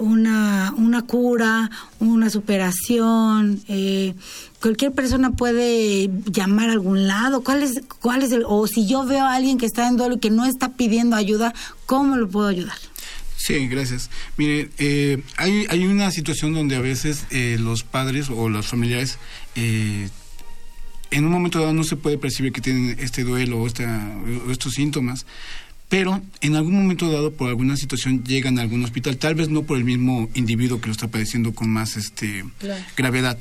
una, 0.00 0.74
una 0.76 1.02
cura, 1.02 1.70
una 1.98 2.30
superación. 2.30 3.60
Eh, 3.68 4.14
cualquier 4.60 4.92
persona 4.92 5.30
puede 5.32 6.10
llamar 6.26 6.70
a 6.70 6.72
algún 6.72 7.06
lado. 7.06 7.42
¿Cuál 7.42 7.62
es, 7.62 7.82
cuál 8.00 8.22
es 8.22 8.32
el, 8.32 8.44
o 8.46 8.66
si 8.66 8.86
yo 8.86 9.04
veo 9.04 9.24
a 9.24 9.34
alguien 9.34 9.58
que 9.58 9.66
está 9.66 9.86
en 9.88 9.96
duelo 9.96 10.16
y 10.16 10.18
que 10.18 10.30
no 10.30 10.46
está 10.46 10.72
pidiendo 10.72 11.16
ayuda, 11.16 11.54
¿cómo 11.86 12.16
lo 12.16 12.28
puedo 12.28 12.48
ayudar? 12.48 12.76
Sí, 13.36 13.68
gracias. 13.68 14.10
Mire, 14.36 14.70
eh, 14.78 15.22
hay, 15.36 15.66
hay 15.70 15.86
una 15.86 16.10
situación 16.10 16.52
donde 16.52 16.76
a 16.76 16.80
veces 16.80 17.24
eh, 17.30 17.56
los 17.58 17.84
padres 17.84 18.28
o 18.30 18.48
los 18.48 18.66
familiares 18.66 19.18
en 21.10 21.24
un 21.24 21.32
momento 21.32 21.58
dado 21.58 21.72
no 21.72 21.84
se 21.84 21.96
puede 21.96 22.18
percibir 22.18 22.52
que 22.52 22.60
tienen 22.60 22.96
este 23.00 23.24
duelo 23.24 23.60
o, 23.60 23.66
esta, 23.66 24.16
o 24.46 24.50
estos 24.50 24.74
síntomas, 24.74 25.26
pero 25.90 26.22
en 26.40 26.54
algún 26.54 26.74
momento 26.74 27.10
dado 27.10 27.32
por 27.32 27.48
alguna 27.48 27.76
situación 27.76 28.22
llegan 28.24 28.58
a 28.58 28.62
algún 28.62 28.84
hospital, 28.84 29.18
tal 29.18 29.34
vez 29.34 29.50
no 29.50 29.64
por 29.64 29.76
el 29.76 29.84
mismo 29.84 30.30
individuo 30.34 30.80
que 30.80 30.86
lo 30.86 30.92
está 30.92 31.08
padeciendo 31.08 31.52
con 31.52 31.68
más 31.68 31.96
este 31.96 32.44
gravedad. 32.96 33.36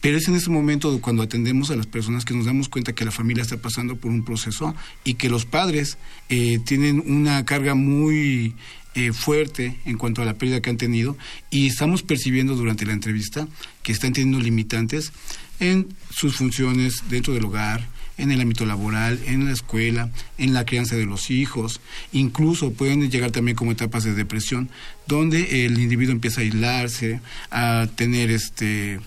Pero 0.00 0.16
es 0.16 0.28
en 0.28 0.36
ese 0.36 0.50
momento 0.50 1.00
cuando 1.00 1.24
atendemos 1.24 1.70
a 1.70 1.76
las 1.76 1.86
personas 1.86 2.24
que 2.24 2.32
nos 2.32 2.46
damos 2.46 2.68
cuenta 2.68 2.92
que 2.92 3.04
la 3.04 3.10
familia 3.10 3.42
está 3.42 3.56
pasando 3.56 3.96
por 3.96 4.12
un 4.12 4.24
proceso 4.24 4.74
y 5.02 5.14
que 5.14 5.28
los 5.28 5.46
padres 5.46 5.98
eh, 6.28 6.60
tienen 6.64 7.02
una 7.06 7.44
carga 7.44 7.74
muy 7.74 8.54
eh, 8.94 9.12
fuerte 9.12 9.76
en 9.84 9.98
cuanto 9.98 10.22
a 10.22 10.24
la 10.24 10.34
pérdida 10.34 10.60
que 10.60 10.70
han 10.70 10.76
tenido 10.76 11.16
y 11.50 11.66
estamos 11.66 12.04
percibiendo 12.04 12.54
durante 12.54 12.86
la 12.86 12.92
entrevista 12.92 13.48
que 13.82 13.90
están 13.90 14.12
teniendo 14.12 14.38
limitantes 14.38 15.12
en 15.58 15.88
sus 16.10 16.36
funciones 16.36 17.02
dentro 17.10 17.34
del 17.34 17.46
hogar, 17.46 17.88
en 18.18 18.30
el 18.30 18.40
ámbito 18.40 18.66
laboral, 18.66 19.20
en 19.26 19.46
la 19.46 19.52
escuela, 19.52 20.10
en 20.38 20.54
la 20.54 20.64
crianza 20.64 20.96
de 20.96 21.06
los 21.06 21.30
hijos, 21.30 21.80
incluso 22.12 22.72
pueden 22.72 23.10
llegar 23.10 23.30
también 23.30 23.56
como 23.56 23.72
etapas 23.72 24.04
de 24.04 24.14
depresión, 24.14 24.70
donde 25.06 25.66
el 25.66 25.78
individuo 25.78 26.12
empieza 26.12 26.40
a 26.40 26.44
aislarse, 26.44 27.20
a 27.50 27.88
tener 27.96 28.30
este 28.30 29.00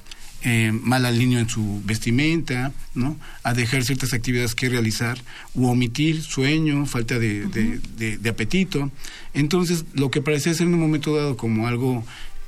eh, 0.43 0.71
mal 0.71 1.05
alineo 1.05 1.39
en 1.39 1.49
su 1.49 1.81
vestimenta, 1.83 2.71
¿no? 2.93 3.17
a 3.43 3.53
dejar 3.53 3.83
ciertas 3.83 4.13
actividades 4.13 4.55
que 4.55 4.69
realizar, 4.69 5.17
u 5.55 5.67
omitir 5.67 6.21
sueño, 6.21 6.85
falta 6.85 7.17
de, 7.17 7.47
de 7.47 8.29
apetito. 8.29 8.91
Entonces, 9.33 9.85
lo 9.93 10.11
que 10.11 10.21
parece 10.21 10.53
ser 10.53 10.67
en 10.67 10.73
un 10.73 10.79
momento 10.79 11.15
dado 11.15 11.37
como 11.37 11.67
algo 11.67 12.05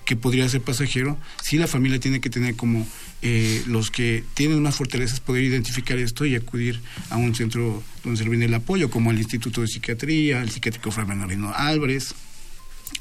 que 0.09 0.15
podría 0.15 0.49
ser 0.49 0.61
pasajero, 0.61 1.19
sí 1.39 1.59
la 1.59 1.67
familia 1.67 1.99
tiene 1.99 2.19
que 2.19 2.31
tener 2.31 2.55
como 2.55 2.87
eh, 3.21 3.61
los 3.67 3.91
que 3.91 4.23
tienen 4.33 4.59
más 4.59 4.75
fortalezas 4.75 5.19
poder 5.19 5.43
identificar 5.43 5.99
esto 5.99 6.25
y 6.25 6.35
acudir 6.35 6.81
a 7.11 7.17
un 7.17 7.35
centro 7.35 7.83
donde 8.03 8.17
se 8.17 8.27
viene 8.27 8.45
el 8.45 8.53
apoyo, 8.55 8.89
como 8.89 9.11
el 9.11 9.19
Instituto 9.19 9.61
de 9.61 9.67
Psiquiatría, 9.67 10.41
el 10.41 10.49
psiquiátrico 10.49 10.89
Fray 10.89 11.05
Bernardino 11.05 11.53
Álvarez, 11.55 12.15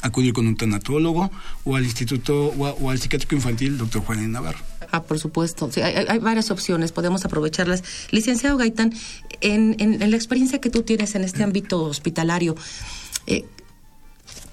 acudir 0.02 0.34
con 0.34 0.46
un 0.46 0.54
tanatólogo 0.54 1.30
o 1.64 1.76
al 1.76 1.84
Instituto 1.84 2.48
o, 2.48 2.90
al 2.90 2.98
psiquiátrico 2.98 3.36
infantil, 3.36 3.78
doctor 3.78 4.02
Juan 4.02 4.30
Navarro. 4.30 4.58
Ah, 4.92 5.04
por 5.04 5.18
supuesto. 5.18 5.70
hay, 5.82 6.18
varias 6.18 6.50
opciones, 6.50 6.92
podemos 6.92 7.24
aprovecharlas. 7.24 7.84
Licenciado 8.10 8.58
Gaitán, 8.58 8.92
en, 9.40 9.76
en, 9.78 10.10
la 10.10 10.16
experiencia 10.18 10.60
que 10.60 10.68
tú 10.68 10.82
tienes 10.82 11.14
en 11.14 11.24
este 11.24 11.42
ámbito 11.42 11.84
hospitalario, 11.84 12.54
eh, 13.26 13.46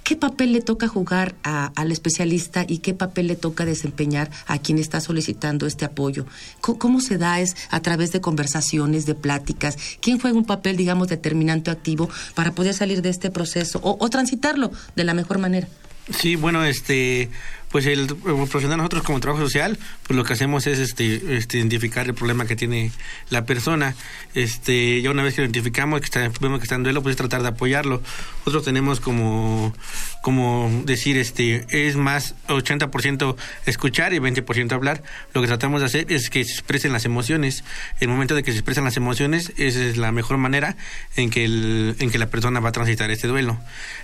¿Qué 0.05 0.15
papel 0.15 0.53
le 0.53 0.61
toca 0.61 0.87
jugar 0.87 1.33
al 1.41 1.91
especialista 1.91 2.63
y 2.67 2.77
qué 2.77 2.93
papel 2.93 3.25
le 3.25 3.35
toca 3.35 3.65
desempeñar 3.65 4.29
a 4.45 4.59
quien 4.59 4.77
está 4.77 5.01
solicitando 5.01 5.65
este 5.65 5.83
apoyo? 5.83 6.27
¿Cómo, 6.61 7.01
se 7.01 7.17
da? 7.17 7.39
¿Es 7.41 7.55
a 7.71 7.79
través 7.79 8.11
de 8.11 8.21
conversaciones, 8.21 9.07
de 9.07 9.15
pláticas? 9.15 9.79
¿Quién 10.01 10.19
juega 10.19 10.37
un 10.37 10.45
papel, 10.45 10.77
digamos, 10.77 11.07
determinante 11.07 11.71
activo 11.71 12.07
para 12.35 12.51
poder 12.51 12.75
salir 12.75 13.01
de 13.01 13.09
este 13.09 13.31
proceso 13.31 13.79
o, 13.81 13.97
o 13.99 14.09
transitarlo 14.11 14.71
de 14.95 15.05
la 15.05 15.15
mejor 15.15 15.39
manera? 15.39 15.67
Sí, 16.11 16.35
bueno, 16.35 16.63
este, 16.63 17.31
pues 17.75 17.87
el, 17.87 18.07
profesional 18.07 18.77
nosotros 18.77 19.03
como 19.03 19.19
trabajo 19.19 19.43
social, 19.43 19.77
pues 20.07 20.15
lo 20.15 20.23
que 20.23 20.31
hacemos 20.31 20.65
es 20.65 20.79
este, 20.79 21.35
este, 21.35 21.57
identificar 21.57 22.05
el 22.05 22.13
problema 22.13 22.45
que 22.45 22.55
tiene 22.55 22.93
la 23.29 23.43
persona. 23.43 23.95
Este, 24.33 25.01
ya 25.01 25.11
una 25.11 25.23
vez 25.23 25.33
que 25.33 25.41
lo 25.41 25.47
identificamos, 25.47 25.99
que 25.99 26.05
está, 26.05 26.31
vemos 26.39 26.59
que 26.59 26.63
está 26.63 26.75
en 26.75 26.83
duelo, 26.83 27.03
pues 27.03 27.11
es 27.11 27.17
tratar 27.17 27.41
de 27.41 27.49
apoyarlo. 27.49 28.01
Nosotros 28.39 28.63
tenemos 28.63 29.01
como, 29.01 29.75
como 30.21 30.83
decir, 30.85 31.17
este, 31.17 31.65
es 31.69 31.97
más 31.97 32.35
80% 32.47 33.35
escuchar 33.65 34.13
y 34.13 34.19
20% 34.19 34.71
hablar. 34.71 35.03
Lo 35.33 35.41
que 35.41 35.47
tratamos 35.47 35.81
de 35.81 35.87
hacer 35.87 36.05
es 36.13 36.29
que 36.29 36.45
se 36.45 36.53
expresen 36.53 36.93
las 36.93 37.03
emociones. 37.03 37.65
El 37.99 38.07
momento 38.07 38.35
de 38.35 38.43
que 38.43 38.53
se 38.53 38.59
expresan 38.59 38.85
las 38.85 38.95
emociones, 38.95 39.51
esa 39.57 39.83
es 39.83 39.97
la 39.97 40.13
mejor 40.13 40.37
manera 40.37 40.77
en 41.17 41.29
que, 41.29 41.43
el, 41.43 41.97
en 41.99 42.09
que 42.09 42.19
la 42.19 42.27
persona 42.27 42.61
va 42.61 42.69
a 42.69 42.71
transitar 42.71 43.11
este 43.11 43.27
duelo. 43.27 43.57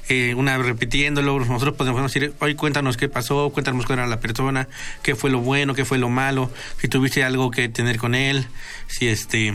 Eh, 0.09 0.35
una 0.35 0.57
repitiéndolo, 0.57 1.39
nosotros 1.39 1.75
podemos 1.77 2.01
decir, 2.01 2.33
hoy 2.39 2.55
cuéntanos 2.55 2.97
qué 2.97 3.07
pasó, 3.07 3.49
cuéntanos 3.61 3.85
cómo 3.85 3.99
era 3.99 4.07
la 4.07 4.19
persona, 4.19 4.67
qué 5.03 5.15
fue 5.15 5.29
lo 5.29 5.39
bueno, 5.39 5.75
qué 5.75 5.85
fue 5.85 5.97
lo 5.97 6.09
malo, 6.09 6.51
si 6.79 6.87
tuviste 6.87 7.23
algo 7.23 7.51
que 7.51 7.69
tener 7.69 7.97
con 7.97 8.15
él, 8.15 8.47
si 8.87 9.07
este 9.07 9.53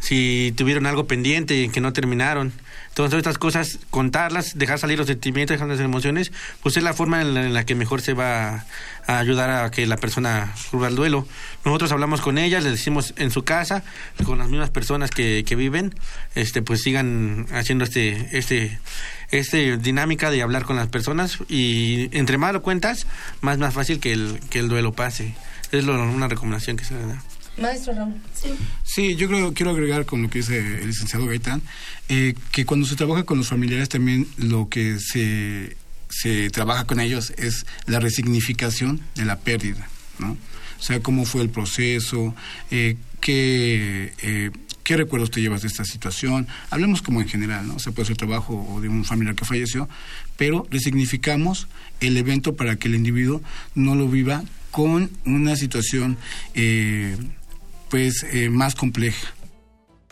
si 0.00 0.54
tuvieron 0.56 0.86
algo 0.86 1.06
pendiente 1.06 1.68
que 1.68 1.80
no 1.80 1.92
terminaron. 1.92 2.52
Entonces, 2.88 3.18
estas 3.18 3.36
cosas, 3.36 3.78
contarlas, 3.90 4.56
dejar 4.56 4.78
salir 4.78 4.96
los 4.96 5.06
sentimientos, 5.06 5.54
dejar 5.54 5.68
las 5.68 5.80
emociones, 5.80 6.32
pues 6.62 6.78
es 6.78 6.82
la 6.82 6.94
forma 6.94 7.20
en 7.20 7.52
la, 7.52 7.66
que 7.66 7.74
mejor 7.74 8.00
se 8.00 8.14
va 8.14 8.64
a 9.06 9.18
ayudar 9.18 9.50
a 9.50 9.70
que 9.70 9.86
la 9.86 9.98
persona 9.98 10.54
cubra 10.70 10.88
el 10.88 10.96
duelo. 10.96 11.28
Nosotros 11.66 11.92
hablamos 11.92 12.22
con 12.22 12.38
ellas, 12.38 12.64
les 12.64 12.72
decimos 12.72 13.12
en 13.18 13.30
su 13.30 13.44
casa, 13.44 13.84
con 14.24 14.38
las 14.38 14.48
mismas 14.48 14.70
personas 14.70 15.10
que, 15.10 15.44
que 15.44 15.56
viven, 15.56 15.94
este, 16.34 16.62
pues 16.62 16.80
sigan 16.80 17.46
haciendo 17.52 17.84
este, 17.84 18.38
este, 18.38 18.78
este 19.30 19.76
dinámica 19.76 20.30
de 20.30 20.42
hablar 20.42 20.64
con 20.64 20.76
las 20.76 20.88
personas 20.88 21.38
y 21.48 22.08
entre 22.16 22.38
más 22.38 22.52
lo 22.52 22.62
cuentas, 22.62 23.06
más 23.40 23.58
más 23.58 23.74
fácil 23.74 24.00
que 24.00 24.12
el, 24.12 24.40
que 24.50 24.58
el 24.58 24.68
duelo 24.68 24.92
pase. 24.92 25.34
Es 25.72 25.84
lo, 25.84 26.00
una 26.02 26.28
recomendación 26.28 26.76
que 26.76 26.84
se 26.84 26.94
da. 26.94 27.22
Maestro 27.58 27.94
Raúl. 27.94 28.14
Sí. 28.34 28.54
sí, 28.84 29.16
yo 29.16 29.28
creo 29.28 29.54
quiero 29.54 29.70
agregar 29.70 30.04
con 30.04 30.22
lo 30.22 30.28
que 30.28 30.40
dice 30.40 30.58
el 30.58 30.88
licenciado 30.88 31.26
Gaitán, 31.26 31.62
eh, 32.08 32.34
que 32.52 32.66
cuando 32.66 32.86
se 32.86 32.96
trabaja 32.96 33.24
con 33.24 33.38
los 33.38 33.48
familiares 33.48 33.88
también 33.88 34.28
lo 34.36 34.68
que 34.68 34.98
se, 35.00 35.76
se 36.10 36.50
trabaja 36.50 36.84
con 36.84 37.00
ellos 37.00 37.32
es 37.38 37.66
la 37.86 37.98
resignificación 37.98 39.00
de 39.14 39.24
la 39.24 39.38
pérdida, 39.38 39.88
¿no? 40.18 40.36
O 40.78 40.82
sea, 40.82 41.00
cómo 41.00 41.24
fue 41.24 41.40
el 41.40 41.48
proceso, 41.48 42.34
eh, 42.70 42.96
qué, 43.20 44.12
eh, 44.18 44.50
qué 44.86 44.96
recuerdos 44.96 45.32
te 45.32 45.40
llevas 45.40 45.62
de 45.62 45.68
esta 45.68 45.84
situación. 45.84 46.46
Hablemos 46.70 47.02
como 47.02 47.20
en 47.20 47.28
general, 47.28 47.66
¿no? 47.66 47.74
O 47.74 47.78
sea, 47.80 47.92
puede 47.92 48.06
ser 48.06 48.16
trabajo 48.16 48.54
o 48.70 48.80
de 48.80 48.88
un 48.88 49.04
familiar 49.04 49.34
que 49.34 49.44
falleció, 49.44 49.88
pero 50.36 50.64
resignificamos 50.70 51.66
el 51.98 52.16
evento 52.16 52.54
para 52.54 52.76
que 52.76 52.86
el 52.86 52.94
individuo 52.94 53.42
no 53.74 53.96
lo 53.96 54.08
viva 54.08 54.44
con 54.70 55.10
una 55.24 55.56
situación 55.56 56.16
eh, 56.54 57.16
pues 57.90 58.24
eh, 58.30 58.48
más 58.48 58.76
compleja. 58.76 59.34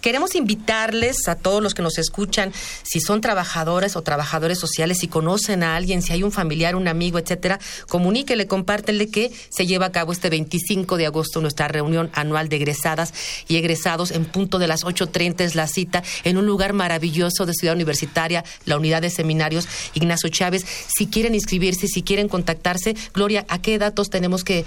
Queremos 0.04 0.34
invitarles 0.34 1.28
a 1.28 1.34
todos 1.34 1.62
los 1.62 1.72
que 1.72 1.80
nos 1.80 1.96
escuchan, 1.96 2.52
si 2.82 3.00
son 3.00 3.22
trabajadores 3.22 3.96
o 3.96 4.02
trabajadores 4.02 4.58
sociales, 4.58 4.98
si 4.98 5.08
conocen 5.08 5.62
a 5.62 5.76
alguien, 5.76 6.02
si 6.02 6.12
hay 6.12 6.22
un 6.22 6.30
familiar, 6.30 6.76
un 6.76 6.88
amigo, 6.88 7.18
etcétera, 7.18 7.58
comuníquele, 7.88 8.46
compártenle 8.46 9.08
que 9.08 9.32
se 9.48 9.66
lleva 9.66 9.86
a 9.86 9.92
cabo 9.92 10.12
este 10.12 10.28
25 10.28 10.98
de 10.98 11.06
agosto 11.06 11.40
nuestra 11.40 11.68
reunión 11.68 12.10
anual 12.12 12.50
de 12.50 12.56
egresadas 12.56 13.14
y 13.48 13.56
egresados 13.56 14.10
en 14.10 14.26
punto 14.26 14.58
de 14.58 14.66
las 14.66 14.84
8.30 14.84 15.40
es 15.40 15.54
la 15.54 15.66
cita 15.68 16.02
en 16.24 16.36
un 16.36 16.44
lugar 16.44 16.74
maravilloso 16.74 17.46
de 17.46 17.54
Ciudad 17.54 17.74
Universitaria, 17.74 18.44
la 18.66 18.76
unidad 18.76 19.00
de 19.00 19.08
seminarios 19.08 19.66
Ignacio 19.94 20.28
Chávez. 20.28 20.66
Si 20.94 21.06
quieren 21.06 21.34
inscribirse, 21.34 21.88
si 21.88 22.02
quieren 22.02 22.28
contactarse, 22.28 22.94
Gloria, 23.14 23.46
¿a 23.48 23.62
qué 23.62 23.78
datos 23.78 24.10
tenemos 24.10 24.44
que, 24.44 24.66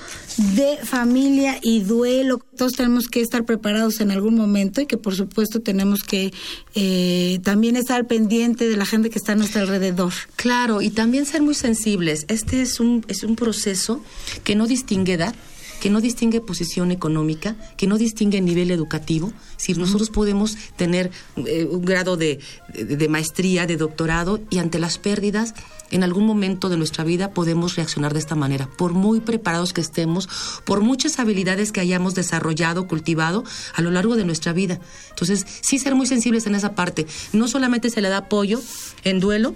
de 0.55 0.77
familia 0.85 1.59
y 1.61 1.81
duelo. 1.81 2.39
Todos 2.55 2.71
tenemos 2.71 3.07
que 3.07 3.19
estar 3.19 3.43
preparados 3.43 3.99
en 3.99 4.09
algún 4.09 4.35
momento 4.35 4.79
y 4.79 4.85
que 4.85 4.95
por 4.95 5.15
supuesto 5.15 5.59
tenemos 5.59 6.03
que 6.03 6.31
eh, 6.75 7.39
también 7.43 7.75
estar 7.75 8.07
pendiente 8.07 8.69
de 8.69 8.77
la 8.77 8.85
gente 8.85 9.09
que 9.09 9.19
está 9.19 9.33
a 9.33 9.35
nuestro 9.35 9.59
alrededor. 9.63 10.13
Claro, 10.37 10.81
y 10.81 10.91
también 10.91 11.25
ser 11.25 11.41
muy 11.41 11.55
sensibles. 11.55 12.23
Este 12.29 12.61
es 12.61 12.79
un, 12.79 13.03
es 13.09 13.23
un 13.23 13.35
proceso 13.35 14.01
que 14.45 14.55
no 14.55 14.65
distingue 14.65 15.15
edad, 15.15 15.35
que 15.79 15.89
no 15.89 16.01
distingue 16.01 16.41
posición 16.41 16.91
económica, 16.91 17.55
que 17.77 17.87
no 17.87 17.97
distingue 17.97 18.41
nivel 18.41 18.71
educativo. 18.71 19.33
Si 19.57 19.73
nosotros 19.73 20.09
podemos 20.09 20.57
tener 20.75 21.11
eh, 21.37 21.67
un 21.69 21.83
grado 21.83 22.17
de, 22.17 22.39
de 22.73 23.07
maestría, 23.07 23.65
de 23.65 23.77
doctorado, 23.77 24.39
y 24.49 24.59
ante 24.59 24.79
las 24.79 24.97
pérdidas, 24.97 25.53
en 25.91 26.03
algún 26.03 26.25
momento 26.25 26.69
de 26.69 26.77
nuestra 26.77 27.03
vida 27.03 27.31
podemos 27.31 27.75
reaccionar 27.75 28.13
de 28.13 28.19
esta 28.19 28.35
manera, 28.35 28.67
por 28.77 28.93
muy 28.93 29.19
preparados 29.19 29.73
que 29.73 29.81
estemos, 29.81 30.27
por 30.65 30.81
muchas 30.81 31.19
habilidades 31.19 31.71
que 31.71 31.79
hayamos 31.79 32.15
desarrollado, 32.15 32.87
cultivado 32.87 33.43
a 33.73 33.81
lo 33.81 33.91
largo 33.91 34.15
de 34.15 34.25
nuestra 34.25 34.53
vida. 34.53 34.79
Entonces, 35.09 35.45
sí 35.61 35.79
ser 35.79 35.95
muy 35.95 36.07
sensibles 36.07 36.47
en 36.47 36.55
esa 36.55 36.75
parte. 36.75 37.05
No 37.33 37.47
solamente 37.47 37.89
se 37.89 38.01
le 38.01 38.09
da 38.09 38.17
apoyo 38.17 38.61
en 39.03 39.19
duelo 39.19 39.55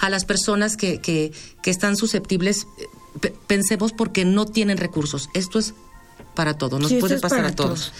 a 0.00 0.10
las 0.10 0.24
personas 0.24 0.76
que, 0.76 1.00
que, 1.00 1.32
que 1.62 1.70
están 1.70 1.96
susceptibles, 1.96 2.66
pensemos 3.46 3.92
porque 3.92 4.24
no 4.24 4.46
tienen 4.46 4.78
recursos. 4.78 5.28
Esto 5.34 5.58
es 5.58 5.74
para 6.34 6.54
todos, 6.54 6.80
nos 6.80 6.90
Sí, 6.90 6.96
puede 6.98 7.18
pasar 7.18 7.44
a 7.44 7.54
todos. 7.54 7.90
todos. 7.90 7.92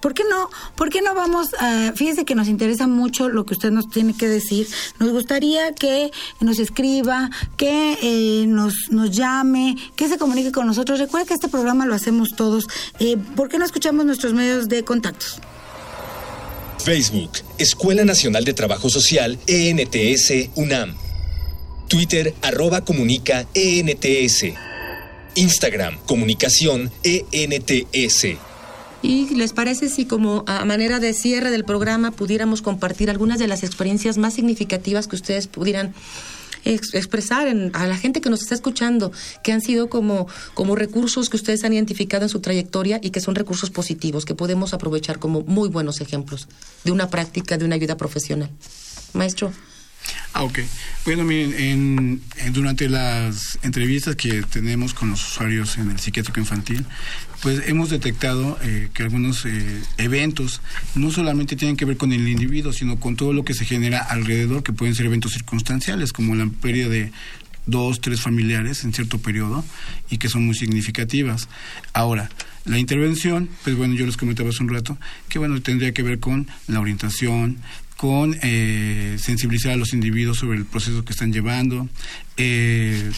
¿Por 0.00 0.14
qué 0.14 0.22
no? 0.28 0.48
¿Por 0.76 0.88
qué 0.88 1.02
no 1.02 1.14
vamos 1.14 1.48
a, 1.58 1.92
fíjese 1.94 2.24
que 2.24 2.34
nos 2.34 2.48
interesa 2.48 2.86
mucho 2.86 3.28
lo 3.28 3.44
que 3.44 3.52
usted 3.52 3.70
nos 3.70 3.90
tiene 3.90 4.16
que 4.16 4.28
decir. 4.28 4.66
Nos 4.98 5.10
gustaría 5.10 5.72
que 5.74 6.10
nos 6.40 6.58
escriba, 6.58 7.28
que 7.58 7.98
eh, 8.00 8.46
nos, 8.46 8.74
nos 8.90 9.10
llame, 9.10 9.76
que 9.96 10.08
se 10.08 10.16
comunique 10.16 10.52
con 10.52 10.66
nosotros. 10.66 10.98
Recuerda 10.98 11.26
que 11.26 11.34
este 11.34 11.48
programa 11.48 11.84
lo 11.84 11.94
hacemos 11.94 12.30
todos. 12.34 12.66
Eh, 12.98 13.18
¿Por 13.36 13.50
qué 13.50 13.58
no 13.58 13.66
escuchamos 13.66 14.06
nuestros 14.06 14.32
medios 14.32 14.68
de 14.70 14.84
contactos? 14.84 15.38
Facebook, 16.82 17.32
Escuela 17.58 18.02
Nacional 18.06 18.46
de 18.46 18.54
Trabajo 18.54 18.88
Social, 18.88 19.38
ENTS, 19.46 20.48
UNAM. 20.54 20.96
Twitter, 21.90 22.34
arroba 22.42 22.82
comunica, 22.84 23.46
ENTS. 23.52 24.44
Instagram, 25.34 25.98
comunicación, 26.06 26.88
ENTS. 27.02 28.26
¿Y 29.02 29.34
les 29.34 29.52
parece 29.52 29.88
si 29.88 30.04
como 30.04 30.44
a 30.46 30.64
manera 30.64 31.00
de 31.00 31.12
cierre 31.14 31.50
del 31.50 31.64
programa 31.64 32.12
pudiéramos 32.12 32.62
compartir 32.62 33.10
algunas 33.10 33.40
de 33.40 33.48
las 33.48 33.64
experiencias 33.64 34.18
más 34.18 34.34
significativas 34.34 35.08
que 35.08 35.16
ustedes 35.16 35.48
pudieran 35.48 35.92
ex- 36.64 36.94
expresar 36.94 37.48
en- 37.48 37.72
a 37.74 37.88
la 37.88 37.96
gente 37.96 38.20
que 38.20 38.30
nos 38.30 38.42
está 38.42 38.54
escuchando, 38.54 39.10
que 39.42 39.50
han 39.50 39.60
sido 39.60 39.88
como, 39.90 40.28
como 40.54 40.76
recursos 40.76 41.28
que 41.28 41.36
ustedes 41.38 41.64
han 41.64 41.72
identificado 41.72 42.22
en 42.24 42.28
su 42.28 42.38
trayectoria 42.40 43.00
y 43.02 43.10
que 43.10 43.20
son 43.20 43.34
recursos 43.34 43.70
positivos, 43.70 44.24
que 44.24 44.36
podemos 44.36 44.74
aprovechar 44.74 45.18
como 45.18 45.40
muy 45.42 45.68
buenos 45.70 46.00
ejemplos 46.00 46.46
de 46.84 46.92
una 46.92 47.08
práctica, 47.10 47.58
de 47.58 47.64
una 47.64 47.74
ayuda 47.74 47.96
profesional? 47.96 48.50
Maestro. 49.12 49.52
Ah, 50.32 50.44
ok. 50.44 50.60
Bueno, 51.04 51.24
miren, 51.24 51.54
en, 51.58 52.52
durante 52.52 52.88
las 52.88 53.58
entrevistas 53.62 54.14
que 54.14 54.42
tenemos 54.42 54.94
con 54.94 55.10
los 55.10 55.24
usuarios 55.26 55.76
en 55.76 55.90
el 55.90 55.98
psiquiátrico 55.98 56.38
infantil, 56.38 56.86
pues 57.42 57.66
hemos 57.66 57.90
detectado 57.90 58.56
eh, 58.62 58.90
que 58.94 59.02
algunos 59.02 59.44
eh, 59.44 59.82
eventos 59.98 60.60
no 60.94 61.10
solamente 61.10 61.56
tienen 61.56 61.76
que 61.76 61.84
ver 61.84 61.96
con 61.96 62.12
el 62.12 62.28
individuo, 62.28 62.72
sino 62.72 63.00
con 63.00 63.16
todo 63.16 63.32
lo 63.32 63.44
que 63.44 63.54
se 63.54 63.64
genera 63.64 63.98
alrededor, 63.98 64.62
que 64.62 64.72
pueden 64.72 64.94
ser 64.94 65.06
eventos 65.06 65.32
circunstanciales, 65.32 66.12
como 66.12 66.34
la 66.36 66.46
pérdida 66.46 66.88
de 66.88 67.12
dos, 67.66 68.00
tres 68.00 68.20
familiares 68.20 68.84
en 68.84 68.92
cierto 68.92 69.18
periodo 69.18 69.64
y 70.10 70.18
que 70.18 70.28
son 70.28 70.46
muy 70.46 70.54
significativas. 70.54 71.48
Ahora, 71.92 72.30
la 72.64 72.78
intervención, 72.78 73.48
pues 73.64 73.76
bueno, 73.76 73.94
yo 73.94 74.06
les 74.06 74.16
comentaba 74.16 74.50
hace 74.50 74.62
un 74.62 74.68
rato, 74.68 74.98
que 75.28 75.38
bueno, 75.38 75.60
tendría 75.60 75.92
que 75.92 76.02
ver 76.02 76.20
con 76.20 76.46
la 76.68 76.80
orientación, 76.80 77.58
con 78.00 78.34
eh, 78.40 79.18
sensibilizar 79.20 79.72
a 79.72 79.76
los 79.76 79.92
individuos 79.92 80.38
sobre 80.38 80.56
el 80.56 80.64
proceso 80.64 81.04
que 81.04 81.12
están 81.12 81.34
llevando, 81.34 81.86
eh, 82.38 83.10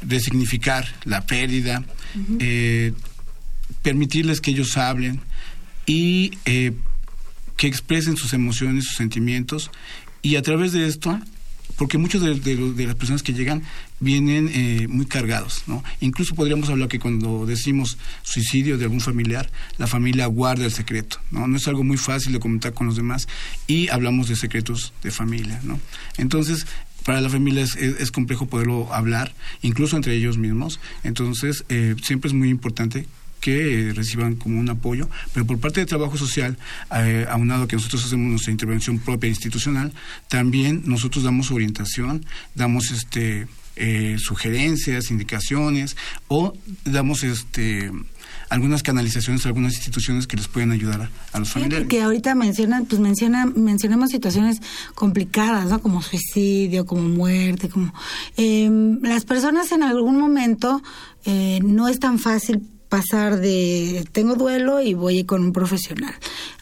resignificar 0.00 0.88
la 1.04 1.26
pérdida, 1.26 1.84
eh, 2.38 2.94
permitirles 3.82 4.40
que 4.40 4.52
ellos 4.52 4.78
hablen 4.78 5.20
y 5.84 6.38
eh, 6.46 6.72
que 7.58 7.66
expresen 7.66 8.16
sus 8.16 8.32
emociones, 8.32 8.86
sus 8.86 8.96
sentimientos. 8.96 9.70
Y 10.22 10.36
a 10.36 10.42
través 10.42 10.72
de 10.72 10.86
esto, 10.86 11.20
porque 11.76 11.98
muchos 11.98 12.22
de, 12.22 12.84
las 12.86 12.94
personas 12.96 13.22
que 13.22 13.32
llegan 13.32 13.62
vienen 13.98 14.50
eh, 14.52 14.86
muy 14.88 15.06
cargados, 15.06 15.62
¿no? 15.66 15.82
Incluso 16.00 16.34
podríamos 16.34 16.68
hablar 16.68 16.88
que 16.88 16.98
cuando 16.98 17.46
decimos 17.46 17.98
suicidio 18.22 18.76
de 18.78 18.84
algún 18.84 19.00
familiar, 19.00 19.50
la 19.78 19.86
familia 19.86 20.26
guarda 20.26 20.64
el 20.64 20.72
secreto, 20.72 21.18
¿no? 21.30 21.46
No 21.48 21.56
es 21.56 21.66
algo 21.68 21.82
muy 21.82 21.96
fácil 21.96 22.32
de 22.32 22.40
comentar 22.40 22.72
con 22.74 22.86
los 22.86 22.96
demás 22.96 23.26
y 23.66 23.88
hablamos 23.88 24.28
de 24.28 24.36
secretos 24.36 24.92
de 25.02 25.10
familia, 25.10 25.60
¿no? 25.64 25.80
Entonces, 26.18 26.66
para 27.04 27.20
la 27.20 27.28
familia 27.30 27.62
es, 27.64 27.74
es- 27.76 28.00
es 28.00 28.10
complejo 28.12 28.46
poderlo 28.46 28.92
hablar, 28.94 29.34
incluso 29.62 29.96
entre 29.96 30.14
ellos 30.14 30.38
mismos. 30.38 30.78
Entonces, 31.02 31.64
eh, 31.68 31.96
siempre 32.02 32.28
es 32.28 32.34
muy 32.34 32.48
importante 32.50 33.06
que 33.42 33.88
eh, 33.88 33.92
reciban 33.92 34.36
como 34.36 34.58
un 34.58 34.70
apoyo, 34.70 35.10
pero 35.34 35.44
por 35.44 35.58
parte 35.58 35.80
de 35.80 35.86
trabajo 35.86 36.16
social, 36.16 36.56
eh, 36.96 37.26
aunado 37.28 37.64
a 37.64 37.68
que 37.68 37.76
nosotros 37.76 38.06
hacemos 38.06 38.30
nuestra 38.30 38.52
intervención 38.52 38.98
propia 39.00 39.28
institucional, 39.28 39.92
también 40.28 40.82
nosotros 40.86 41.24
damos 41.24 41.50
orientación, 41.50 42.24
damos 42.54 42.90
este 42.92 43.48
eh, 43.74 44.16
sugerencias, 44.18 45.10
indicaciones 45.10 45.96
o 46.28 46.54
damos 46.84 47.24
este 47.24 47.90
algunas 48.48 48.82
canalizaciones 48.82 49.46
a 49.46 49.48
algunas 49.48 49.72
instituciones 49.72 50.26
que 50.26 50.36
les 50.36 50.46
pueden 50.46 50.72
ayudar 50.72 51.00
a, 51.00 51.10
a 51.32 51.38
los 51.38 51.50
familiares. 51.50 51.88
que 51.88 52.02
ahorita 52.02 52.34
mencionan, 52.34 52.84
pues 52.84 53.00
menciona, 53.00 53.46
mencionamos 53.46 54.10
situaciones 54.10 54.60
complicadas, 54.94 55.70
¿no? 55.70 55.80
Como 55.80 56.02
suicidio, 56.02 56.84
como 56.84 57.08
muerte, 57.08 57.70
como 57.70 57.94
eh, 58.36 58.70
las 59.00 59.24
personas 59.24 59.72
en 59.72 59.82
algún 59.82 60.20
momento 60.20 60.82
eh, 61.24 61.60
no 61.64 61.88
es 61.88 61.98
tan 61.98 62.18
fácil 62.18 62.60
pasar 62.96 63.40
de 63.40 64.04
tengo 64.12 64.34
duelo 64.34 64.82
y 64.82 64.92
voy 64.92 65.24
con 65.24 65.42
un 65.42 65.52
profesional. 65.54 66.12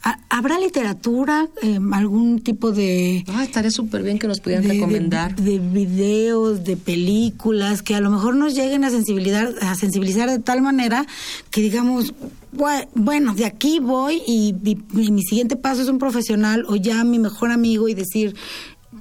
Ha- 0.05 0.21
¿Habrá 0.31 0.61
literatura, 0.61 1.49
eh, 1.61 1.81
algún 1.93 2.38
tipo 2.40 2.71
de 2.71 3.25
Ah, 3.27 3.43
estaría 3.43 3.73
súper 3.73 4.05
bien 4.05 4.16
que 4.21 4.29
nos 4.29 4.38
pudieran 4.38 4.62
de, 4.69 4.75
recomendar. 4.75 5.35
de 5.35 5.59
videos, 5.59 6.62
de 6.62 6.77
películas 6.77 7.83
que 7.83 7.97
a 7.97 8.01
lo 8.01 8.11
mejor 8.11 8.37
nos 8.37 8.55
lleguen 8.55 8.85
a 8.85 8.90
sensibilizar, 8.90 9.53
a 9.61 9.75
sensibilizar 9.75 10.31
de 10.31 10.38
tal 10.38 10.62
manera 10.62 11.05
que 11.51 11.62
digamos, 11.62 12.14
"Bue- 12.57 12.87
bueno, 12.95 13.35
de 13.35 13.45
aquí 13.47 13.81
voy 13.81 14.23
y, 14.25 14.55
y- 14.64 14.79
y 14.95 15.11
mi 15.11 15.23
siguiente 15.23 15.57
paso 15.57 15.83
es 15.83 15.88
un 15.88 15.99
profesional 15.99 16.64
o 16.69 16.77
ya 16.77 17.03
mi 17.03 17.19
mejor 17.19 17.51
amigo 17.51 17.88
y 17.88 17.95
decir, 17.95 18.37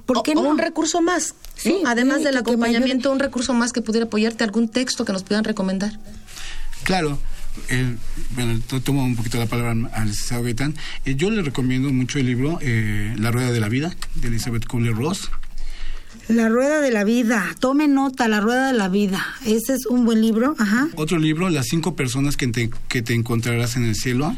¿por 0.04 0.24
qué 0.24 0.32
o, 0.32 0.40
o 0.40 0.42
no? 0.42 0.50
un 0.50 0.58
recurso 0.58 1.00
más. 1.00 1.36
Sí, 1.54 1.76
¿no? 1.84 1.90
Además 1.90 2.18
sí, 2.18 2.24
del 2.24 2.38
acompañamiento, 2.38 3.12
un 3.12 3.20
recurso 3.20 3.54
más 3.54 3.72
que 3.72 3.82
pudiera 3.82 4.06
apoyarte, 4.06 4.42
algún 4.42 4.68
texto 4.68 5.04
que 5.04 5.12
nos 5.12 5.22
pudieran 5.22 5.44
recomendar. 5.44 5.92
Claro. 6.84 7.18
eh, 7.68 7.96
bueno, 8.34 8.60
to- 8.68 8.80
tomo 8.80 9.04
un 9.04 9.16
poquito 9.16 9.38
la 9.38 9.46
palabra 9.46 9.72
al 9.92 10.08
licenciado 10.08 10.42
Gaitán. 10.44 10.74
Eh, 11.04 11.14
yo 11.16 11.30
le 11.30 11.42
recomiendo 11.42 11.92
mucho 11.92 12.18
el 12.18 12.26
libro 12.26 12.58
eh, 12.62 13.14
La 13.18 13.30
Rueda 13.30 13.50
de 13.52 13.60
la 13.60 13.68
Vida, 13.68 13.94
de 14.14 14.28
Elizabeth 14.28 14.66
Kubler-Ross. 14.66 15.30
La 16.28 16.48
rueda 16.48 16.80
de 16.80 16.92
la 16.92 17.02
vida, 17.02 17.44
tome 17.58 17.88
nota, 17.88 18.28
la 18.28 18.40
rueda 18.40 18.68
de 18.68 18.78
la 18.78 18.88
vida. 18.88 19.24
Ese 19.44 19.74
es 19.74 19.86
un 19.86 20.04
buen 20.04 20.20
libro, 20.20 20.54
ajá. 20.60 20.88
Otro 20.94 21.18
libro, 21.18 21.50
Las 21.50 21.66
cinco 21.66 21.96
personas 21.96 22.36
que 22.36 22.46
te, 22.46 22.70
que 22.88 23.02
te 23.02 23.14
encontrarás 23.14 23.74
en 23.76 23.84
el 23.84 23.96
cielo, 23.96 24.36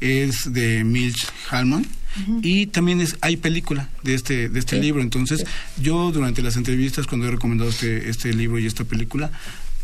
es 0.00 0.52
de 0.52 0.84
Milch 0.84 1.26
Hallman. 1.50 1.84
Y 2.42 2.66
también 2.66 3.00
es, 3.00 3.16
hay 3.22 3.38
película 3.38 3.88
de 4.04 4.14
este, 4.14 4.48
de 4.50 4.58
este 4.58 4.78
libro. 4.78 5.00
Entonces, 5.02 5.44
yo 5.80 6.12
durante 6.12 6.42
las 6.42 6.56
entrevistas, 6.56 7.06
cuando 7.06 7.26
he 7.26 7.30
recomendado 7.30 7.70
este, 7.70 8.08
este 8.10 8.32
libro 8.34 8.58
y 8.58 8.66
esta 8.66 8.84
película, 8.84 9.30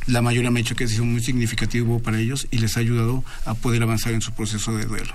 la 0.09 0.23
mayoría 0.23 0.51
me 0.51 0.61
ha 0.61 0.62
dicho 0.62 0.75
que 0.75 0.85
ha 0.85 0.88
sido 0.88 1.05
muy 1.05 1.23
significativo 1.23 2.01
para 2.01 2.18
ellos 2.18 2.49
y 2.51 2.59
les 2.59 2.77
ha 2.77 2.81
ayudado 2.81 3.25
a 3.44 3.55
poder 3.55 3.83
avanzar 3.83 4.14
en 4.14 4.23
su 4.23 4.33
proceso 4.33 4.77
de 4.77 4.87
duelo. 4.87 5.14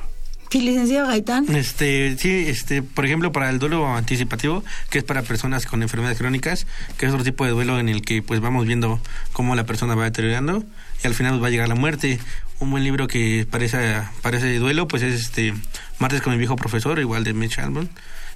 Sí, 0.50 0.62
licenciado 0.62 1.08
Gaitán. 1.08 1.48
Este, 1.56 2.16
sí, 2.20 2.30
este, 2.30 2.84
por 2.84 3.08
ejemplo, 3.08 3.32
para 3.32 3.50
el 3.50 3.58
duelo 3.58 3.88
anticipativo, 3.88 4.64
que 4.92 5.00
es 5.00 5.04
para 5.04 5.24
personas 5.24 5.66
con 5.66 5.82
enfermedades 5.82 6.20
crónicas, 6.20 6.68
que 6.96 7.08
es 7.08 7.12
otro 7.12 7.24
tipo 7.24 7.44
de 7.44 7.50
duelo 7.50 7.80
en 7.80 7.90
el 7.90 8.04
que 8.04 8.22
pues 8.22 8.40
vamos 8.40 8.68
viendo 8.68 9.02
cómo 9.32 9.56
la 9.56 9.66
persona 9.66 9.96
va 9.96 10.04
deteriorando 10.04 10.64
y 11.04 11.08
al 11.08 11.16
final 11.16 11.44
va 11.44 11.48
a 11.48 11.50
llegar 11.50 11.70
la 11.70 11.76
muerte. 11.76 12.20
Un 12.60 12.70
buen 12.70 12.84
libro 12.84 13.08
que 13.08 13.48
para, 13.50 13.66
esa, 13.66 14.12
para 14.22 14.38
ese 14.38 14.60
duelo, 14.60 14.88
pues 14.88 15.02
es 15.02 15.20
este 15.20 15.56
Martes 15.98 16.22
con 16.22 16.34
mi 16.34 16.38
viejo 16.38 16.56
profesor, 16.56 17.00
igual 17.00 17.24
de 17.24 17.34
Mitch 17.34 17.58
Albon, 17.58 17.90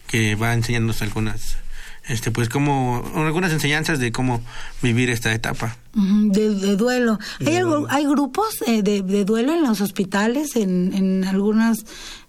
que 0.08 0.34
va 0.34 0.56
enseñándonos 0.56 1.04
algunas 1.04 1.58
este 2.08 2.32
pues 2.32 2.50
como 2.50 3.04
algunas 3.15 3.52
enseñanzas 3.52 4.00
de 4.00 4.12
cómo 4.12 4.41
vivir 4.82 5.10
esta 5.10 5.34
etapa. 5.34 5.78
De, 5.93 6.50
de 6.54 6.76
duelo. 6.76 7.20
¿Hay, 7.46 7.56
algo- 7.56 7.88
hay 7.89 8.06
grupos 8.06 8.62
eh, 8.67 8.82
de, 8.84 9.02
de 9.02 9.26
duelo 9.26 9.54
en 9.54 9.63
los 9.63 9.82
hospitales, 9.82 10.56
en, 10.56 10.93
en 10.93 11.24
algunas 11.26 11.86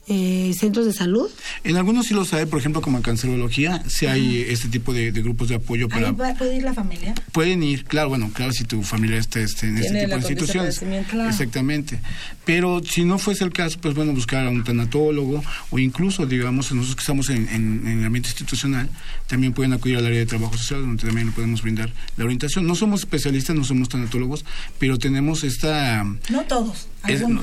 eh, 0.08 0.52
centros 0.58 0.86
de 0.86 0.92
salud? 0.92 1.30
En 1.64 1.76
algunos 1.76 2.06
sí 2.06 2.14
los 2.14 2.32
hay, 2.32 2.46
por 2.46 2.58
ejemplo, 2.58 2.80
como 2.80 2.96
en 2.96 3.02
cancerología, 3.02 3.82
sí 3.86 4.06
hay 4.06 4.40
este 4.48 4.68
tipo 4.68 4.92
de, 4.92 5.10
grupos 5.10 5.48
de 5.48 5.56
apoyo 5.56 5.88
para... 5.88 6.12
¿Puede 6.12 6.56
ir 6.56 6.62
la 6.62 6.74
familia? 6.74 7.14
Pueden 7.32 7.62
ir, 7.62 7.84
claro, 7.84 8.08
bueno, 8.08 8.30
claro, 8.32 8.52
si 8.52 8.64
tu 8.64 8.82
familia 8.82 9.18
está 9.18 9.40
este, 9.40 9.68
en 9.68 9.78
este 9.78 10.00
tipo 10.00 10.14
de 10.14 10.16
instituciones. 10.16 10.82
Exactamente. 11.28 12.00
Pero 12.44 12.80
si 12.82 13.04
no 13.04 13.18
fuese 13.18 13.44
el 13.44 13.52
caso, 13.52 13.78
pues 13.80 13.94
bueno, 13.94 14.12
buscar 14.12 14.46
a 14.46 14.50
un 14.50 14.64
tanatólogo 14.64 15.42
o 15.70 15.78
incluso, 15.78 16.24
digamos, 16.24 16.72
nosotros 16.72 16.96
que 16.96 17.00
estamos 17.00 17.28
en, 17.28 17.48
en, 17.48 17.86
el 17.86 18.04
ambiente 18.04 18.30
institucional, 18.30 18.88
también 19.26 19.52
pueden 19.52 19.74
acudir 19.74 19.98
al 19.98 20.06
área 20.06 20.18
de 20.18 20.26
trabajo 20.26 20.56
social, 20.56 20.80
donde 20.80 21.04
también 21.04 21.26
le 21.26 21.32
podemos 21.32 21.60
brindar 21.60 21.92
la 22.16 22.24
orientación. 22.24 22.66
No 22.66 22.74
somos 22.74 23.00
especialistas, 23.00 23.54
no 23.54 23.64
somos 23.64 23.88
tanatólogos, 23.88 24.44
pero 24.78 24.98
tenemos 24.98 25.44
esta... 25.44 26.04
No 26.30 26.42
todos. 26.48 26.88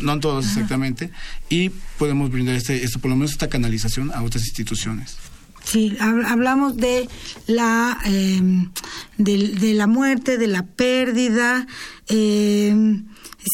No, 0.02 0.20
todos, 0.20 0.46
exactamente. 0.46 1.12
Y 1.50 1.70
podemos 1.98 2.32
brindar 2.32 2.56
este, 2.56 2.84
este, 2.84 3.00
por 3.00 3.10
lo 3.10 3.18
menos 3.18 3.32
esta 3.32 3.50
canalización 3.50 4.12
a 4.14 4.24
otras 4.24 4.44
instituciones. 4.46 5.18
Sí, 5.64 5.98
hablamos 6.00 6.78
de 6.78 7.10
la 7.48 7.98
em, 8.06 8.70
de, 9.18 9.74
la 9.74 9.88
muerte, 9.88 10.38
de 10.38 10.48
la 10.48 10.64
pérdida. 10.64 11.66
Eh, 12.08 13.02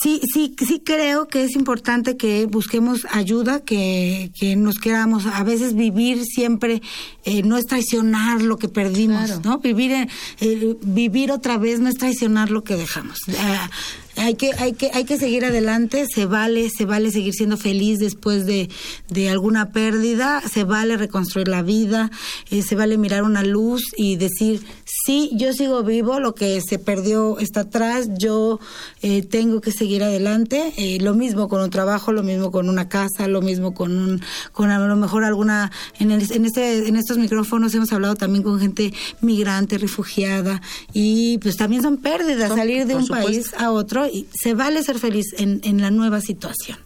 sí, 0.02 0.22
sí, 0.34 0.56
sí 0.66 0.82
creo 0.84 1.28
que 1.28 1.44
es 1.44 1.56
importante 1.56 2.18
que 2.18 2.46
busquemos 2.46 3.06
ayuda, 3.12 3.62
que, 3.62 4.32
que 4.40 4.56
nos 4.56 4.80
queramos 4.80 5.26
a 5.26 5.44
veces 5.44 5.76
vivir 5.76 6.24
siempre, 6.24 6.82
eh, 7.26 7.44
no 7.44 7.58
es 7.58 7.66
traicionar 7.66 8.42
lo 8.42 8.58
que 8.58 8.70
perdimos, 8.70 9.44
¿no? 9.44 9.60
Vivir, 9.60 10.08
eh, 10.40 10.78
vivir 10.82 11.32
otra 11.32 11.58
vez 11.58 11.80
no 11.80 11.90
es 11.90 11.96
traicionar 11.96 12.50
lo 12.50 12.64
que 12.64 12.76
dejamos. 12.76 13.20
Ah, 13.38 13.70
hay 14.18 14.36
que, 14.36 14.52
hay 14.58 14.74
que, 14.74 14.92
hay 14.94 15.06
que 15.06 15.18
seguir 15.18 15.46
adelante, 15.46 16.06
se 16.14 16.26
vale, 16.26 16.70
se 16.70 16.86
vale 16.86 17.12
seguir 17.12 17.34
siendo 17.34 17.58
feliz 17.58 18.00
después 18.00 18.46
de, 18.46 18.70
de 19.10 19.30
alguna 19.30 19.72
pérdida, 19.72 20.42
se 20.42 20.64
vale 20.64 20.98
reconstruir 20.98 21.48
la 21.48 21.62
vida, 21.62 22.12
eh, 22.50 22.62
se 22.62 22.76
vale 22.76 22.98
mirar 22.98 23.24
una 23.24 23.44
luz 23.44 23.84
y 23.98 24.18
decir, 24.18 24.64
sí, 25.06 25.32
yo 25.34 25.54
sigo 25.54 25.84
vivo, 25.84 26.20
lo 26.20 26.36
que 26.36 26.62
se 26.62 26.80
perdió 26.80 27.40
está 27.40 27.62
atrás, 27.62 28.10
yo 28.18 28.60
eh, 29.02 29.22
tengo 29.22 29.62
que 29.62 29.72
seguir 29.72 30.04
adelante, 30.04 30.74
eh, 30.78 31.00
lo 31.02 31.14
mismo 31.14 31.50
con 31.50 31.62
un 31.62 31.70
trabajo, 31.70 32.12
lo 32.12 32.24
mismo 32.24 32.52
con 32.52 32.70
una 32.70 32.90
casa, 32.90 33.28
lo 33.28 33.42
mismo 33.42 33.74
con 33.74 33.98
un, 33.98 34.22
con 34.52 34.70
a 34.70 34.80
lo 34.80 34.96
mejor 34.96 35.24
alguna, 35.24 35.72
en, 36.00 36.12
en, 36.12 36.46
este, 36.46 36.88
en 36.88 36.96
estos 36.96 37.18
micrófonos 37.18 37.74
hemos 37.76 37.92
hablado 37.94 38.16
también 38.16 38.44
con 38.44 38.60
gente 38.60 38.94
migrante, 39.22 39.78
refugiada, 39.78 40.62
y 40.94 41.38
pues 41.40 41.58
también 41.58 41.82
son 41.82 41.98
pérdidas, 41.98 42.50
salir 42.50 42.86
de 42.86 42.96
un 42.96 43.08
país 43.08 43.54
a 43.58 43.72
otro 43.72 44.08
y 44.08 44.28
se 44.34 44.54
vale 44.54 44.84
ser 44.84 45.00
feliz 45.00 45.26
en, 45.38 45.62
en 45.64 45.82
la 45.82 45.92
nueva 45.92 46.22
situación. 46.22 46.78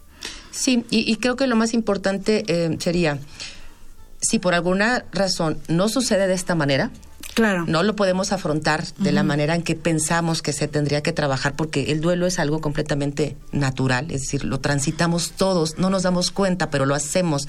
Sí, 0.56 0.84
y, 0.88 1.14
creo 1.16 1.36
que 1.36 1.46
lo 1.46 1.54
más 1.54 1.74
importante 1.74 2.42
eh, 2.48 2.76
sería, 2.80 3.18
si 4.20 4.38
por 4.38 4.54
alguna 4.54 5.04
razón 5.12 5.58
no 5.68 5.90
sucede 5.90 6.26
de 6.26 6.34
esta 6.34 6.54
manera, 6.54 6.90
Claro. 7.36 7.66
No 7.68 7.82
lo 7.82 7.94
podemos 7.96 8.32
afrontar 8.32 8.86
de 8.96 9.12
la 9.12 9.22
manera 9.22 9.54
en 9.54 9.62
que 9.62 9.74
pensamos 9.74 10.40
que 10.40 10.54
se 10.54 10.68
tendría 10.68 11.02
que 11.02 11.12
trabajar, 11.12 11.54
porque 11.54 11.92
el 11.92 12.00
duelo 12.00 12.26
es 12.26 12.38
algo 12.38 12.62
completamente 12.62 13.36
natural, 13.52 14.10
es 14.10 14.22
decir, 14.22 14.42
lo 14.42 14.60
transitamos 14.60 15.32
todos, 15.32 15.76
no 15.76 15.90
nos 15.90 16.04
damos 16.04 16.30
cuenta, 16.30 16.70
pero 16.70 16.86
lo 16.86 16.94
hacemos 16.94 17.46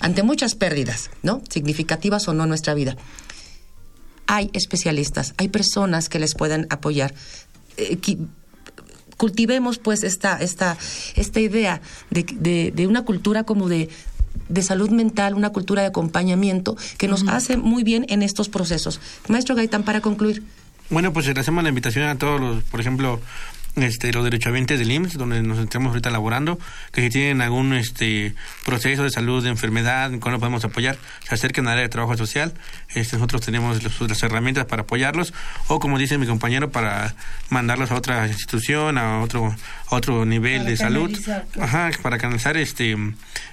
ante 0.00 0.22
muchas 0.22 0.54
pérdidas, 0.54 1.08
¿no? 1.22 1.40
Significativas 1.48 2.28
o 2.28 2.34
no 2.34 2.42
en 2.42 2.50
nuestra 2.50 2.74
vida. 2.74 2.98
Hay 4.26 4.50
especialistas, 4.52 5.32
hay 5.38 5.48
personas 5.48 6.10
que 6.10 6.18
les 6.18 6.34
pueden 6.34 6.66
apoyar. 6.68 7.14
Eh, 7.78 7.96
cultivemos 9.22 9.78
pues 9.78 10.02
esta, 10.02 10.36
esta, 10.38 10.76
esta 11.14 11.38
idea 11.40 11.80
de, 12.10 12.72
de, 12.74 12.86
una 12.88 13.04
cultura 13.04 13.44
como 13.44 13.68
de, 13.68 13.88
de 14.48 14.62
salud 14.62 14.90
mental, 14.90 15.34
una 15.34 15.50
cultura 15.50 15.82
de 15.82 15.88
acompañamiento 15.88 16.76
que 16.98 17.08
nos 17.08 17.26
hace 17.28 17.56
muy 17.56 17.84
bien 17.84 18.06
en 18.08 18.22
estos 18.22 18.48
procesos. 18.48 19.00
Maestro 19.28 19.54
Gaitán, 19.54 19.82
para 19.82 20.00
concluir. 20.00 20.42
Bueno, 20.90 21.12
pues 21.12 21.26
le 21.26 21.40
hacemos 21.40 21.62
la 21.62 21.70
invitación 21.70 22.04
a 22.04 22.18
todos 22.18 22.40
los, 22.40 22.62
por 22.64 22.80
ejemplo, 22.80 23.20
este, 23.76 24.12
los 24.12 24.24
derechohabientes 24.24 24.78
del 24.78 24.90
IMSS, 24.90 25.16
donde 25.16 25.42
nos 25.42 25.58
estamos 25.58 25.90
ahorita 25.90 26.10
laborando, 26.10 26.58
que 26.92 27.02
si 27.02 27.10
tienen 27.10 27.40
algún 27.40 27.72
este, 27.72 28.34
proceso 28.64 29.04
de 29.04 29.10
salud, 29.10 29.42
de 29.42 29.48
enfermedad, 29.48 30.10
cómo 30.20 30.38
podemos 30.38 30.64
apoyar, 30.64 30.98
se 31.26 31.34
acerquen 31.34 31.66
al 31.66 31.72
área 31.72 31.84
de 31.84 31.88
trabajo 31.88 32.16
social. 32.16 32.52
Este, 32.94 33.16
nosotros 33.16 33.40
tenemos 33.42 33.82
las 33.82 34.22
herramientas 34.22 34.66
para 34.66 34.82
apoyarlos, 34.82 35.32
o 35.68 35.78
como 35.80 35.98
dice 35.98 36.18
mi 36.18 36.26
compañero, 36.26 36.70
para 36.70 37.14
mandarlos 37.48 37.90
a 37.90 37.94
otra 37.96 38.26
institución, 38.28 38.98
a 38.98 39.20
otro, 39.20 39.54
otro 39.88 40.26
nivel 40.26 40.66
de 40.66 40.76
salud, 40.76 41.10
Ajá, 41.60 41.90
para 42.02 42.18
canalizar 42.18 42.56
este, 42.56 42.96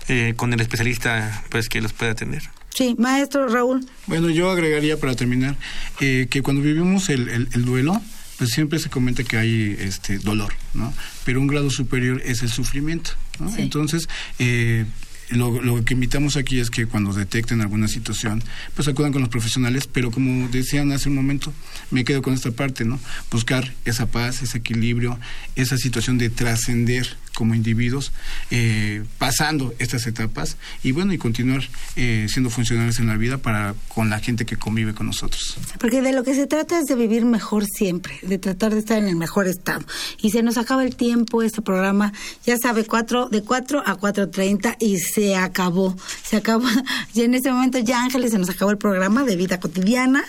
eh, 0.07 0.33
con 0.35 0.53
el 0.53 0.59
especialista 0.59 1.43
pues 1.49 1.69
que 1.69 1.81
los 1.81 1.93
pueda 1.93 2.11
atender. 2.11 2.43
Sí, 2.73 2.95
maestro 2.97 3.47
Raúl. 3.47 3.85
Bueno, 4.05 4.29
yo 4.29 4.49
agregaría 4.49 4.97
para 4.97 5.15
terminar 5.15 5.55
eh, 5.99 6.27
que 6.29 6.41
cuando 6.41 6.61
vivimos 6.61 7.09
el, 7.09 7.27
el 7.29 7.65
duelo, 7.65 8.01
pues 8.39 8.51
siempre 8.51 8.79
se 8.79 8.89
comenta 8.89 9.23
que 9.25 9.37
hay 9.37 9.75
este 9.79 10.17
dolor, 10.17 10.53
¿no? 10.73 10.93
Pero 11.25 11.41
un 11.41 11.47
grado 11.47 11.69
superior 11.69 12.21
es 12.23 12.41
el 12.41 12.49
sufrimiento, 12.49 13.11
¿no? 13.37 13.53
Entonces, 13.57 14.07
eh, 14.39 14.85
lo, 15.31 15.83
que 15.85 15.93
invitamos 15.93 16.37
aquí 16.37 16.59
es 16.59 16.69
que 16.69 16.85
cuando 16.85 17.13
detecten 17.13 17.61
alguna 17.61 17.87
situación, 17.87 18.43
pues 18.75 18.87
acudan 18.87 19.11
con 19.11 19.21
los 19.21 19.29
profesionales, 19.29 19.87
pero 19.87 20.11
como 20.11 20.47
decían 20.49 20.91
hace 20.91 21.09
un 21.09 21.15
momento, 21.15 21.53
me 21.91 22.03
quedo 22.03 22.21
con 22.21 22.33
esta 22.33 22.51
parte, 22.51 22.85
¿no? 22.85 22.99
Buscar 23.31 23.73
esa 23.85 24.07
paz, 24.07 24.41
ese 24.41 24.57
equilibrio, 24.57 25.19
esa 25.55 25.77
situación 25.77 26.17
de 26.17 26.29
trascender 26.29 27.17
como 27.35 27.55
individuos, 27.55 28.11
eh, 28.51 29.03
pasando 29.17 29.73
estas 29.79 30.05
etapas 30.07 30.57
y 30.83 30.91
bueno, 30.91 31.13
y 31.13 31.17
continuar 31.17 31.63
eh, 31.95 32.27
siendo 32.29 32.49
funcionales 32.49 32.99
en 32.99 33.07
la 33.07 33.15
vida 33.15 33.37
para 33.37 33.75
con 33.87 34.09
la 34.09 34.19
gente 34.19 34.45
que 34.45 34.57
convive 34.57 34.93
con 34.93 35.07
nosotros. 35.07 35.57
Porque 35.79 36.01
de 36.01 36.11
lo 36.11 36.23
que 36.23 36.35
se 36.35 36.47
trata 36.47 36.79
es 36.79 36.85
de 36.85 36.95
vivir 36.95 37.23
mejor 37.25 37.65
siempre, 37.65 38.19
de 38.23 38.39
tratar 38.39 38.73
de 38.73 38.79
estar 38.79 38.97
en 38.97 39.07
el 39.07 39.15
mejor 39.15 39.47
estado. 39.47 39.85
Y 40.21 40.31
se 40.31 40.43
nos 40.43 40.57
acaba 40.57 40.83
el 40.83 40.95
tiempo, 40.95 41.41
este 41.41 41.61
programa, 41.61 42.11
ya 42.45 42.57
sabe, 42.57 42.83
cuatro, 42.85 43.29
de 43.29 43.41
4 43.41 43.83
a 43.85 43.97
4.30 43.97 44.75
y 44.79 44.97
se 44.97 45.18
acabó, 45.35 45.95
se 46.23 46.37
acabó. 46.37 46.67
Y 47.13 47.21
en 47.21 47.33
este 47.33 47.51
momento 47.51 47.79
ya 47.79 48.03
Ángeles 48.03 48.31
se 48.31 48.37
nos 48.37 48.49
acabó 48.49 48.71
el 48.71 48.77
programa 48.77 49.23
de 49.23 49.35
vida 49.35 49.59
cotidiana. 49.59 50.23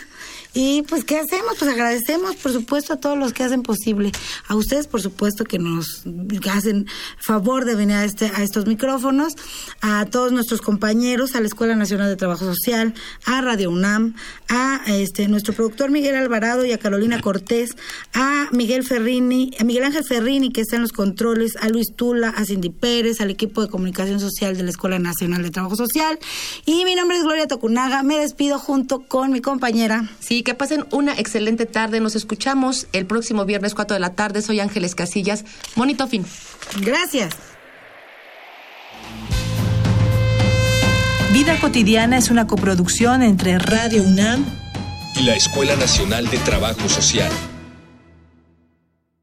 Y 0.52 0.82
pues, 0.82 1.04
¿qué 1.04 1.18
hacemos? 1.18 1.56
Pues 1.58 1.70
agradecemos, 1.70 2.36
por 2.36 2.52
supuesto, 2.52 2.94
a 2.94 2.96
todos 2.96 3.16
los 3.16 3.32
que 3.32 3.44
hacen 3.44 3.62
posible. 3.62 4.12
A 4.48 4.56
ustedes, 4.56 4.86
por 4.86 5.00
supuesto, 5.00 5.44
que 5.44 5.58
nos 5.58 6.04
hacen 6.50 6.86
favor 7.18 7.64
de 7.64 7.74
venir 7.74 7.96
a, 7.96 8.04
este, 8.04 8.26
a 8.26 8.42
estos 8.42 8.66
micrófonos. 8.66 9.34
A 9.80 10.06
todos 10.06 10.32
nuestros 10.32 10.60
compañeros, 10.60 11.34
a 11.34 11.40
la 11.40 11.46
Escuela 11.46 11.76
Nacional 11.76 12.08
de 12.08 12.16
Trabajo 12.16 12.44
Social, 12.44 12.94
a 13.24 13.40
Radio 13.40 13.70
UNAM, 13.70 14.14
a 14.48 14.82
este 14.86 15.28
nuestro 15.28 15.54
productor 15.54 15.90
Miguel 15.90 16.16
Alvarado 16.16 16.64
y 16.64 16.72
a 16.72 16.78
Carolina 16.78 17.20
Cortés, 17.20 17.76
a 18.14 18.48
Miguel 18.52 18.84
Ferrini, 18.84 19.52
a 19.58 19.64
Miguel 19.64 19.84
Ángel 19.84 20.04
Ferrini, 20.04 20.50
que 20.50 20.62
está 20.62 20.76
en 20.76 20.82
los 20.82 20.92
controles, 20.92 21.56
a 21.56 21.68
Luis 21.68 21.94
Tula, 21.94 22.30
a 22.30 22.44
Cindy 22.44 22.70
Pérez, 22.70 23.20
al 23.20 23.30
equipo 23.30 23.62
de 23.62 23.68
comunicación 23.68 24.20
social 24.20 24.56
de 24.56 24.64
la 24.64 24.70
Escuela 24.70 24.98
Nacional 24.98 25.42
de 25.42 25.50
Trabajo 25.50 25.76
Social. 25.76 26.18
Y 26.64 26.84
mi 26.84 26.94
nombre 26.94 27.16
es 27.16 27.22
Gloria 27.22 27.46
Tocunaga. 27.46 28.02
Me 28.02 28.18
despido 28.18 28.58
junto 28.58 29.00
con 29.00 29.32
mi 29.32 29.40
compañera. 29.40 30.08
Sí, 30.20 30.39
que 30.42 30.54
pasen 30.54 30.86
una 30.90 31.12
excelente 31.14 31.66
tarde. 31.66 32.00
Nos 32.00 32.16
escuchamos 32.16 32.86
el 32.92 33.06
próximo 33.06 33.44
viernes 33.44 33.74
4 33.74 33.94
de 33.94 34.00
la 34.00 34.14
tarde. 34.14 34.42
Soy 34.42 34.60
Ángeles 34.60 34.94
Casillas. 34.94 35.44
Bonito 35.76 36.06
fin. 36.06 36.24
Gracias. 36.80 37.34
Vida 41.32 41.58
cotidiana 41.60 42.18
es 42.18 42.30
una 42.30 42.46
coproducción 42.46 43.22
entre 43.22 43.58
Radio 43.58 44.02
UNAM 44.02 44.44
y 45.14 45.22
la 45.22 45.34
Escuela 45.34 45.76
Nacional 45.76 46.28
de 46.28 46.38
Trabajo 46.38 46.88
Social. 46.88 47.30